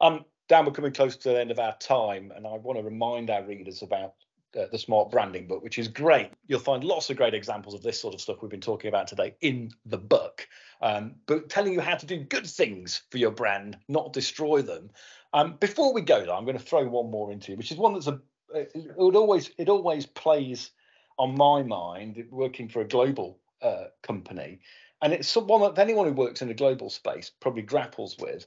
Um, 0.00 0.24
Dan, 0.48 0.64
we're 0.64 0.72
coming 0.72 0.92
close 0.92 1.16
to 1.16 1.30
the 1.30 1.40
end 1.40 1.50
of 1.50 1.58
our 1.58 1.76
time, 1.76 2.32
and 2.34 2.46
I 2.46 2.52
want 2.52 2.78
to 2.78 2.84
remind 2.84 3.30
our 3.30 3.44
readers 3.44 3.82
about 3.82 4.14
uh, 4.58 4.66
the 4.70 4.78
Smart 4.78 5.10
Branding 5.10 5.46
book, 5.46 5.62
which 5.62 5.78
is 5.78 5.88
great. 5.88 6.30
You'll 6.46 6.60
find 6.60 6.84
lots 6.84 7.10
of 7.10 7.16
great 7.16 7.34
examples 7.34 7.74
of 7.74 7.82
this 7.82 8.00
sort 8.00 8.14
of 8.14 8.20
stuff 8.20 8.38
we've 8.42 8.50
been 8.50 8.60
talking 8.60 8.88
about 8.88 9.06
today 9.06 9.34
in 9.40 9.70
the 9.86 9.98
book, 9.98 10.48
um, 10.82 11.14
but 11.26 11.48
telling 11.48 11.72
you 11.72 11.80
how 11.80 11.96
to 11.96 12.06
do 12.06 12.18
good 12.18 12.46
things 12.46 13.02
for 13.10 13.18
your 13.18 13.30
brand, 13.30 13.78
not 13.88 14.12
destroy 14.12 14.62
them. 14.62 14.90
Um, 15.32 15.56
before 15.60 15.92
we 15.92 16.00
go, 16.00 16.24
though, 16.24 16.36
I'm 16.36 16.44
going 16.44 16.58
to 16.58 16.62
throw 16.64 16.86
one 16.88 17.10
more 17.10 17.30
into 17.30 17.52
you, 17.52 17.58
which 17.58 17.70
is 17.70 17.78
one 17.78 17.94
that's 17.94 18.06
a 18.06 18.20
it 18.54 18.96
would 18.96 19.16
always 19.16 19.50
it 19.58 19.68
always 19.68 20.06
plays 20.06 20.70
on 21.18 21.36
my 21.36 21.62
mind 21.62 22.24
working 22.30 22.68
for 22.68 22.80
a 22.80 22.88
global 22.88 23.38
uh, 23.62 23.84
company, 24.02 24.60
and 25.02 25.12
it's 25.12 25.28
someone 25.28 25.60
that 25.60 25.80
anyone 25.80 26.06
who 26.06 26.12
works 26.12 26.42
in 26.42 26.50
a 26.50 26.54
global 26.54 26.90
space 26.90 27.30
probably 27.40 27.62
grapples 27.62 28.16
with. 28.18 28.46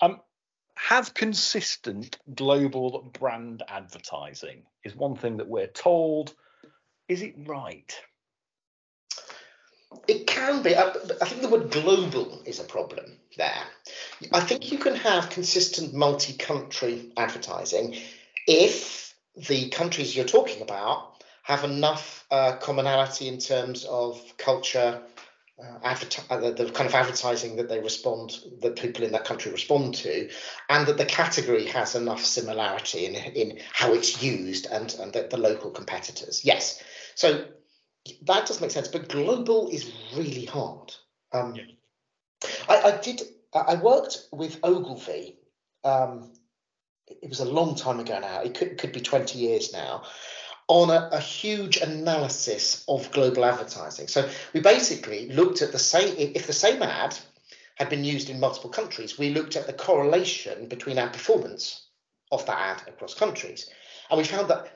Um, 0.00 0.20
have 0.76 1.14
consistent 1.14 2.18
global 2.34 3.10
brand 3.18 3.62
advertising 3.68 4.62
is 4.82 4.94
one 4.94 5.16
thing 5.16 5.38
that 5.38 5.48
we're 5.48 5.66
told. 5.66 6.34
Is 7.08 7.22
it 7.22 7.34
right? 7.46 7.94
It 10.08 10.26
can 10.26 10.62
be. 10.62 10.74
I, 10.74 10.88
I 10.88 11.24
think 11.26 11.42
the 11.42 11.48
word 11.48 11.70
global 11.70 12.42
is 12.44 12.58
a 12.58 12.64
problem 12.64 13.18
there. 13.36 13.62
I 14.32 14.40
think 14.40 14.72
you 14.72 14.78
can 14.78 14.96
have 14.96 15.30
consistent 15.30 15.94
multi 15.94 16.32
country 16.34 17.12
advertising 17.16 17.96
if 18.46 19.14
the 19.36 19.68
countries 19.70 20.14
you're 20.14 20.24
talking 20.24 20.62
about 20.62 21.22
have 21.42 21.64
enough 21.64 22.26
uh, 22.30 22.56
commonality 22.56 23.28
in 23.28 23.38
terms 23.38 23.84
of 23.84 24.20
culture, 24.38 25.02
uh, 25.62 25.78
uh, 26.30 26.40
the, 26.40 26.52
the, 26.52 26.70
kind 26.72 26.88
of 26.88 26.94
advertising 26.94 27.56
that 27.56 27.68
they 27.68 27.78
respond 27.78 28.38
that 28.60 28.76
people 28.76 29.04
in 29.04 29.12
that 29.12 29.24
country 29.24 29.52
respond 29.52 29.94
to 29.94 30.28
and 30.68 30.86
that 30.86 30.96
the 30.96 31.04
category 31.04 31.64
has 31.66 31.94
enough 31.94 32.24
similarity 32.24 33.06
in 33.06 33.14
in 33.14 33.60
how 33.72 33.92
it's 33.92 34.22
used 34.22 34.66
and 34.66 34.94
and 34.94 35.12
the, 35.12 35.28
the 35.30 35.36
local 35.36 35.70
competitors. 35.70 36.44
Yes. 36.44 36.82
So 37.14 37.46
that 38.22 38.46
does 38.46 38.60
make 38.60 38.72
sense 38.72 38.88
but 38.88 39.08
global 39.08 39.68
is 39.68 39.92
really 40.16 40.44
hard. 40.44 40.92
Um, 41.32 41.54
yeah. 41.54 41.64
I, 42.68 42.80
I, 42.82 42.96
did 43.00 43.22
i 43.54 43.74
worked 43.76 44.18
with 44.32 44.58
ogilvy 44.62 45.36
um, 45.84 46.32
it 47.06 47.28
was 47.28 47.40
a 47.40 47.44
long 47.44 47.74
time 47.74 48.00
ago 48.00 48.18
now 48.18 48.42
it 48.42 48.54
could, 48.54 48.78
could 48.78 48.92
be 48.92 49.00
20 49.00 49.38
years 49.38 49.72
now 49.72 50.02
on 50.68 50.90
a, 50.90 51.10
a, 51.12 51.20
huge 51.20 51.76
analysis 51.76 52.84
of 52.88 53.10
global 53.12 53.44
advertising. 53.44 54.08
So 54.08 54.28
we 54.52 54.60
basically 54.60 55.30
looked 55.30 55.60
at 55.60 55.72
the 55.72 55.78
same, 55.78 56.14
if 56.16 56.46
the 56.46 56.52
same 56.52 56.82
ad 56.82 57.18
had 57.74 57.90
been 57.90 58.04
used 58.04 58.30
in 58.30 58.40
multiple 58.40 58.70
countries, 58.70 59.18
we 59.18 59.30
looked 59.30 59.56
at 59.56 59.66
the 59.66 59.72
correlation 59.72 60.66
between 60.68 60.98
ad 60.98 61.12
performance 61.12 61.86
of 62.32 62.46
that 62.46 62.58
ad 62.58 62.88
across 62.88 63.14
countries. 63.14 63.68
And 64.10 64.18
we 64.18 64.24
found 64.24 64.48
that 64.48 64.68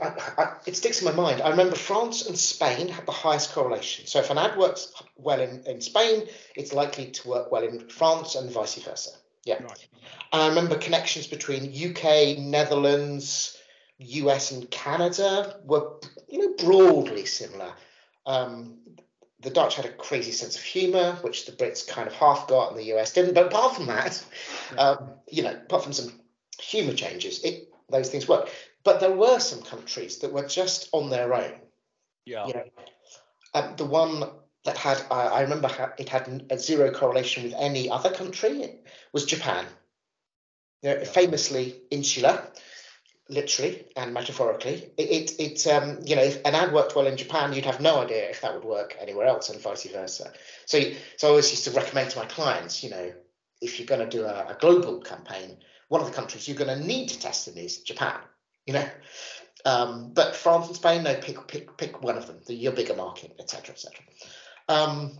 I, 0.00 0.14
I, 0.38 0.56
it 0.66 0.76
sticks 0.76 1.02
in 1.02 1.06
my 1.06 1.12
mind. 1.12 1.42
I 1.42 1.50
remember 1.50 1.74
France 1.74 2.26
and 2.26 2.38
Spain 2.38 2.88
had 2.88 3.06
the 3.06 3.12
highest 3.12 3.52
correlation. 3.52 4.06
So 4.06 4.20
if 4.20 4.30
an 4.30 4.38
ad 4.38 4.56
works 4.56 4.92
well 5.16 5.40
in, 5.40 5.64
in 5.66 5.80
Spain, 5.80 6.28
it's 6.54 6.72
likely 6.72 7.06
to 7.06 7.28
work 7.28 7.50
well 7.50 7.64
in 7.64 7.88
France 7.88 8.36
and 8.36 8.50
vice 8.50 8.76
versa. 8.76 9.10
Yeah. 9.44 9.62
Right. 9.62 9.88
And 10.32 10.42
I 10.42 10.48
remember 10.48 10.78
connections 10.78 11.26
between 11.26 11.72
UK, 11.72 12.38
Netherlands, 12.38 13.58
US 14.02 14.50
and 14.50 14.70
Canada 14.70 15.60
were, 15.64 15.98
you 16.28 16.38
know, 16.38 16.54
broadly 16.64 17.26
similar. 17.26 17.72
Um, 18.26 18.78
the 19.40 19.50
Dutch 19.50 19.74
had 19.74 19.84
a 19.84 19.92
crazy 19.92 20.30
sense 20.30 20.56
of 20.56 20.62
humour, 20.62 21.14
which 21.22 21.46
the 21.46 21.52
Brits 21.52 21.86
kind 21.86 22.06
of 22.06 22.14
half 22.14 22.46
got 22.46 22.70
and 22.70 22.78
the 22.78 22.94
US 22.94 23.12
didn't. 23.12 23.34
But 23.34 23.46
apart 23.46 23.74
from 23.76 23.86
that, 23.86 24.24
um, 24.78 25.10
you 25.28 25.42
know, 25.42 25.52
apart 25.52 25.82
from 25.82 25.92
some 25.92 26.20
humour 26.58 26.94
changes, 26.94 27.42
it 27.44 27.68
those 27.88 28.08
things 28.08 28.28
work. 28.28 28.48
But 28.84 29.00
there 29.00 29.12
were 29.12 29.38
some 29.38 29.62
countries 29.62 30.18
that 30.18 30.32
were 30.32 30.46
just 30.46 30.88
on 30.92 31.10
their 31.10 31.34
own. 31.34 31.52
Yeah. 32.24 32.46
You 32.46 32.54
know, 32.54 32.64
um, 33.54 33.76
the 33.76 33.84
one 33.84 34.24
that 34.64 34.76
had, 34.76 35.02
I, 35.10 35.26
I 35.26 35.40
remember 35.42 35.92
it 35.98 36.08
had 36.08 36.46
a 36.50 36.58
zero 36.58 36.90
correlation 36.92 37.42
with 37.42 37.54
any 37.58 37.90
other 37.90 38.10
country 38.10 38.78
was 39.12 39.24
Japan. 39.24 39.66
You 40.82 40.94
know, 40.94 41.04
famously 41.04 41.76
insular 41.90 42.42
literally 43.32 43.86
and 43.96 44.14
metaphorically. 44.14 44.90
It, 44.96 45.10
it, 45.10 45.40
it 45.40 45.66
um, 45.66 45.98
you 46.04 46.16
know, 46.16 46.22
if 46.22 46.36
an 46.44 46.54
ad 46.54 46.72
worked 46.72 46.94
well 46.94 47.06
in 47.06 47.16
Japan, 47.16 47.52
you'd 47.52 47.64
have 47.64 47.80
no 47.80 48.00
idea 48.00 48.28
if 48.30 48.40
that 48.42 48.54
would 48.54 48.64
work 48.64 48.96
anywhere 49.00 49.26
else, 49.26 49.48
and 49.50 49.60
vice 49.60 49.84
versa. 49.84 50.32
So, 50.66 50.80
so 51.16 51.26
I 51.26 51.30
always 51.30 51.50
used 51.50 51.64
to 51.64 51.70
recommend 51.70 52.10
to 52.10 52.18
my 52.18 52.26
clients, 52.26 52.84
you 52.84 52.90
know, 52.90 53.12
if 53.60 53.78
you're 53.78 53.86
going 53.86 54.08
to 54.08 54.16
do 54.16 54.24
a, 54.24 54.48
a 54.48 54.56
global 54.60 55.00
campaign, 55.00 55.56
one 55.88 56.00
of 56.00 56.06
the 56.06 56.12
countries 56.12 56.46
you're 56.46 56.56
going 56.56 56.78
to 56.78 56.86
need 56.86 57.08
to 57.08 57.18
test 57.18 57.48
in 57.48 57.56
is 57.56 57.78
Japan. 57.78 58.18
You 58.66 58.74
know, 58.74 58.88
um, 59.64 60.12
but 60.12 60.36
France 60.36 60.68
and 60.68 60.76
Spain, 60.76 61.02
no, 61.02 61.14
pick 61.14 61.46
pick 61.48 61.76
pick 61.76 62.02
one 62.02 62.16
of 62.16 62.26
them, 62.26 62.40
the, 62.46 62.54
your 62.54 62.72
bigger 62.72 62.94
market, 62.94 63.34
etc., 63.38 63.74
etc. 63.74 64.04
Um, 64.68 65.18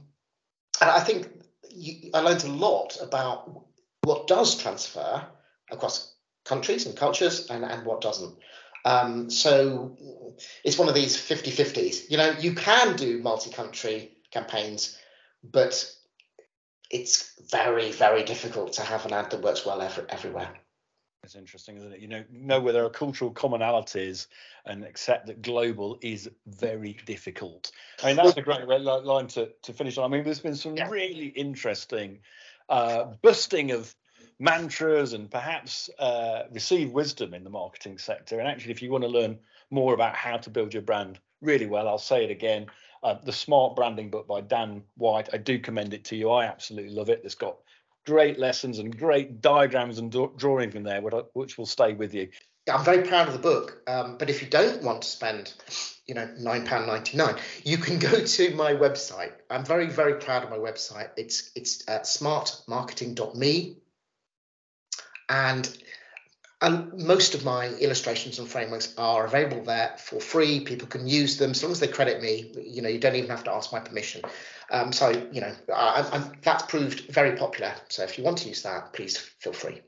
and 0.81 0.90
I 0.90 1.01
think 1.01 1.29
you, 1.70 2.11
I 2.14 2.20
learned 2.20 2.44
a 2.44 2.48
lot 2.48 2.98
about 3.01 3.66
what 4.03 4.27
does 4.27 4.61
transfer 4.61 5.25
across 5.70 6.12
countries 6.44 6.87
and 6.87 6.96
cultures 6.96 7.48
and, 7.50 7.64
and 7.64 7.85
what 7.85 8.00
doesn't. 8.00 8.37
Um, 8.85 9.31
so 9.31 9.96
it's 10.64 10.78
one 10.78 10.88
of 10.88 10.94
these 10.94 11.16
50 11.16 11.52
50s. 11.52 12.11
You 12.11 12.16
know, 12.16 12.31
you 12.38 12.55
can 12.55 12.96
do 12.96 13.20
multi 13.22 13.50
country 13.50 14.16
campaigns, 14.31 14.98
but 15.44 15.88
it's 16.90 17.33
very, 17.50 17.92
very 17.92 18.24
difficult 18.24 18.74
to 18.74 18.83
have 18.83 19.07
an 19.07 19.12
ad 19.12 19.31
that 19.31 19.42
works 19.42 19.64
well 19.64 19.81
every, 19.81 20.05
everywhere. 20.09 20.52
It's 21.22 21.37
interesting, 21.37 21.76
isn't 21.76 21.92
it? 21.92 22.00
You 22.00 22.09
know, 22.09 22.24
know 22.33 22.61
where 22.61 22.72
there 22.72 22.85
are 22.85 22.90
cultural 22.90 23.33
commonalities 23.33 24.26
and 24.66 24.83
accept 24.83 25.26
that 25.26 25.40
global 25.40 25.96
is 26.02 26.28
very 26.46 26.98
difficult. 27.07 27.70
I 28.02 28.09
mean, 28.09 28.16
that's 28.16 28.37
a 28.37 28.42
great 28.42 28.66
line 28.66 29.28
to, 29.28 29.50
to 29.62 29.72
finish 29.72 29.98
on. 29.98 30.05
I 30.05 30.09
mean, 30.09 30.24
there's 30.24 30.40
been 30.40 30.57
some 30.57 30.76
yeah. 30.76 30.88
really 30.90 31.26
interesting 31.26 32.18
uh, 32.68 33.12
busting 33.22 33.70
of 33.70 33.94
mantras 34.38 35.12
and 35.12 35.31
perhaps 35.31 35.90
uh, 35.99 36.45
receive 36.53 36.90
wisdom 36.90 37.35
in 37.35 37.45
the 37.45 37.51
marketing 37.51 37.99
sector. 37.99 38.38
And 38.38 38.49
actually, 38.49 38.73
if 38.73 38.83
you 38.83 38.90
want 38.90 39.05
to 39.05 39.09
learn 39.09 39.38
more 39.71 39.95
about 39.95 40.14
how 40.14 40.37
to 40.37 40.51
build 40.51 40.73
your 40.73 40.83
brand 40.83 41.18
really 41.40 41.66
well, 41.66 41.88
I'll 41.88 41.99
say 41.99 42.25
it 42.25 42.31
again. 42.31 42.66
Uh, 43.03 43.14
the 43.25 43.33
Smart 43.33 43.75
Branding 43.75 44.11
book 44.11 44.29
by 44.29 44.40
Dan 44.40 44.83
White. 44.97 45.29
I 45.33 45.38
do 45.38 45.59
commend 45.59 45.92
it 45.92 46.05
to 46.05 46.16
you. 46.16 46.31
I 46.31 46.47
absolutely 46.47 46.95
love 46.95 47.09
it. 47.09 47.23
It's 47.25 47.35
got 47.35 47.57
great 48.07 48.38
lessons 48.38 48.79
and 48.79 48.97
great 48.97 49.40
diagrams 49.40 49.99
and 49.99 50.11
drawings 50.37 50.75
in 50.75 50.85
there, 50.85 51.01
which 51.33 51.59
will 51.59 51.66
stay 51.66 51.95
with 51.95 52.14
you. 52.14 52.29
I'm 52.73 52.85
very 52.85 53.03
proud 53.03 53.27
of 53.27 53.33
the 53.33 53.40
book. 53.40 53.83
Um, 53.88 54.18
but 54.18 54.31
if 54.31 54.40
you 54.40 54.49
don't 54.49 54.83
want 54.83 55.03
to 55.03 55.09
spend, 55.09 55.53
you 56.07 56.14
know, 56.14 56.29
nine 56.38 56.64
pound 56.64 56.87
ninety 56.87 57.16
nine, 57.16 57.37
you 57.64 57.77
can 57.77 57.99
go 57.99 58.25
to 58.25 58.55
my 58.55 58.73
website. 58.73 59.33
I'm 59.51 59.64
very 59.64 59.88
very 59.88 60.14
proud 60.14 60.45
of 60.45 60.51
my 60.51 60.59
website. 60.59 61.11
It's 61.16 61.51
it's 61.57 61.88
at 61.88 62.05
smartmarketing.me 62.05 63.82
and 65.33 65.79
and 66.61 66.92
most 66.95 67.35
of 67.35 67.45
my 67.45 67.71
illustrations 67.81 68.38
and 68.38 68.47
frameworks 68.47 68.95
are 68.97 69.25
available 69.25 69.64
there 69.64 69.97
for 69.99 70.21
free. 70.21 70.61
People 70.61 70.87
can 70.87 71.09
use 71.09 71.37
them 71.37 71.51
as 71.51 71.61
long 71.61 71.73
as 71.73 71.81
they 71.81 71.88
credit 71.88 72.23
me. 72.23 72.53
You 72.64 72.83
know, 72.83 72.88
you 72.88 73.01
don't 73.01 73.16
even 73.16 73.31
have 73.31 73.42
to 73.45 73.53
ask 73.53 73.73
my 73.73 73.81
permission. 73.81 74.23
Um, 74.71 74.92
so 74.92 75.09
you 75.33 75.40
know, 75.40 75.53
I, 75.75 76.23
that's 76.42 76.64
proved 76.64 77.01
very 77.11 77.37
popular. 77.37 77.75
So 77.88 78.05
if 78.05 78.16
you 78.16 78.23
want 78.23 78.38
to 78.38 78.49
use 78.49 78.62
that, 78.62 78.92
please 78.92 79.16
feel 79.16 79.53
free. 79.53 79.81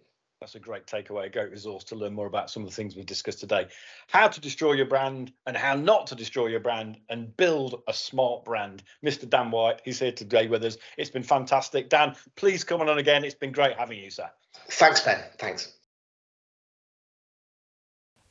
That's 0.45 0.57
a 0.57 0.61
great 0.61 0.85
takeaway, 0.87 1.25
a 1.25 1.31
great 1.31 1.51
resource 1.51 1.85
to 1.85 1.95
learn 1.95 2.13
more 2.13 2.27
about 2.27 2.51
some 2.51 2.65
of 2.65 2.69
the 2.69 2.75
things 2.75 2.95
we've 2.95 3.07
discussed 3.07 3.41
today. 3.41 3.67
How 4.09 4.29
to 4.29 4.41
destroy 4.43 4.75
your 4.75 4.85
brand 4.85 5.33
and 5.47 5.57
how 5.57 5.75
not 5.75 6.07
to 6.09 6.15
destroy 6.15 6.49
your 6.49 6.61
brand 6.61 6.99
and 7.09 7.35
build 7.39 7.83
a 7.89 7.95
smart 7.95 8.45
brand. 8.45 8.83
Mr. 9.03 9.27
Dan 9.27 9.51
White, 9.51 9.81
he's 9.87 10.01
here 10.01 10.13
today 10.13 10.47
with 10.47 10.63
us. 10.63 10.77
It's 10.99 11.09
been 11.09 11.23
fantastic. 11.23 11.89
Dan, 11.89 12.15
please 12.37 12.63
come 12.63 12.83
on 12.83 12.99
again. 12.99 13.25
It's 13.25 13.35
been 13.35 13.53
great 13.53 13.79
having 13.79 13.99
you, 13.99 14.11
sir. 14.11 14.29
Thanks, 14.69 15.01
Ben. 15.01 15.19
Thanks. 15.39 15.73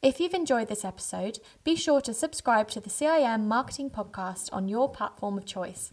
If 0.04 0.20
you've 0.20 0.36
enjoyed 0.36 0.68
this 0.68 0.86
episode, 0.86 1.40
be 1.64 1.76
sure 1.76 2.02
to 2.02 2.14
subscribe 2.14 2.68
to 2.70 2.80
the 2.80 2.92
CIM 2.92 3.46
Marketing 3.46 3.90
Podcast 3.90 4.50
on 4.54 4.68
your 4.68 4.88
platform 4.88 5.36
of 5.36 5.48
choice. 5.48 5.92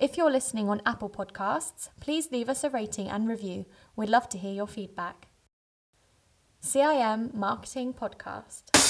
If 0.00 0.16
you're 0.16 0.32
listening 0.32 0.68
on 0.68 0.82
Apple 0.84 1.08
Podcasts, 1.08 1.90
please 2.00 2.32
leave 2.32 2.48
us 2.48 2.64
a 2.64 2.70
rating 2.70 3.08
and 3.08 3.28
review. 3.28 3.66
We'd 3.94 4.08
love 4.08 4.28
to 4.30 4.38
hear 4.38 4.52
your 4.52 4.66
feedback. 4.66 5.28
CIM 6.64 7.32
Marketing 7.34 7.92
Podcast. 7.92 8.81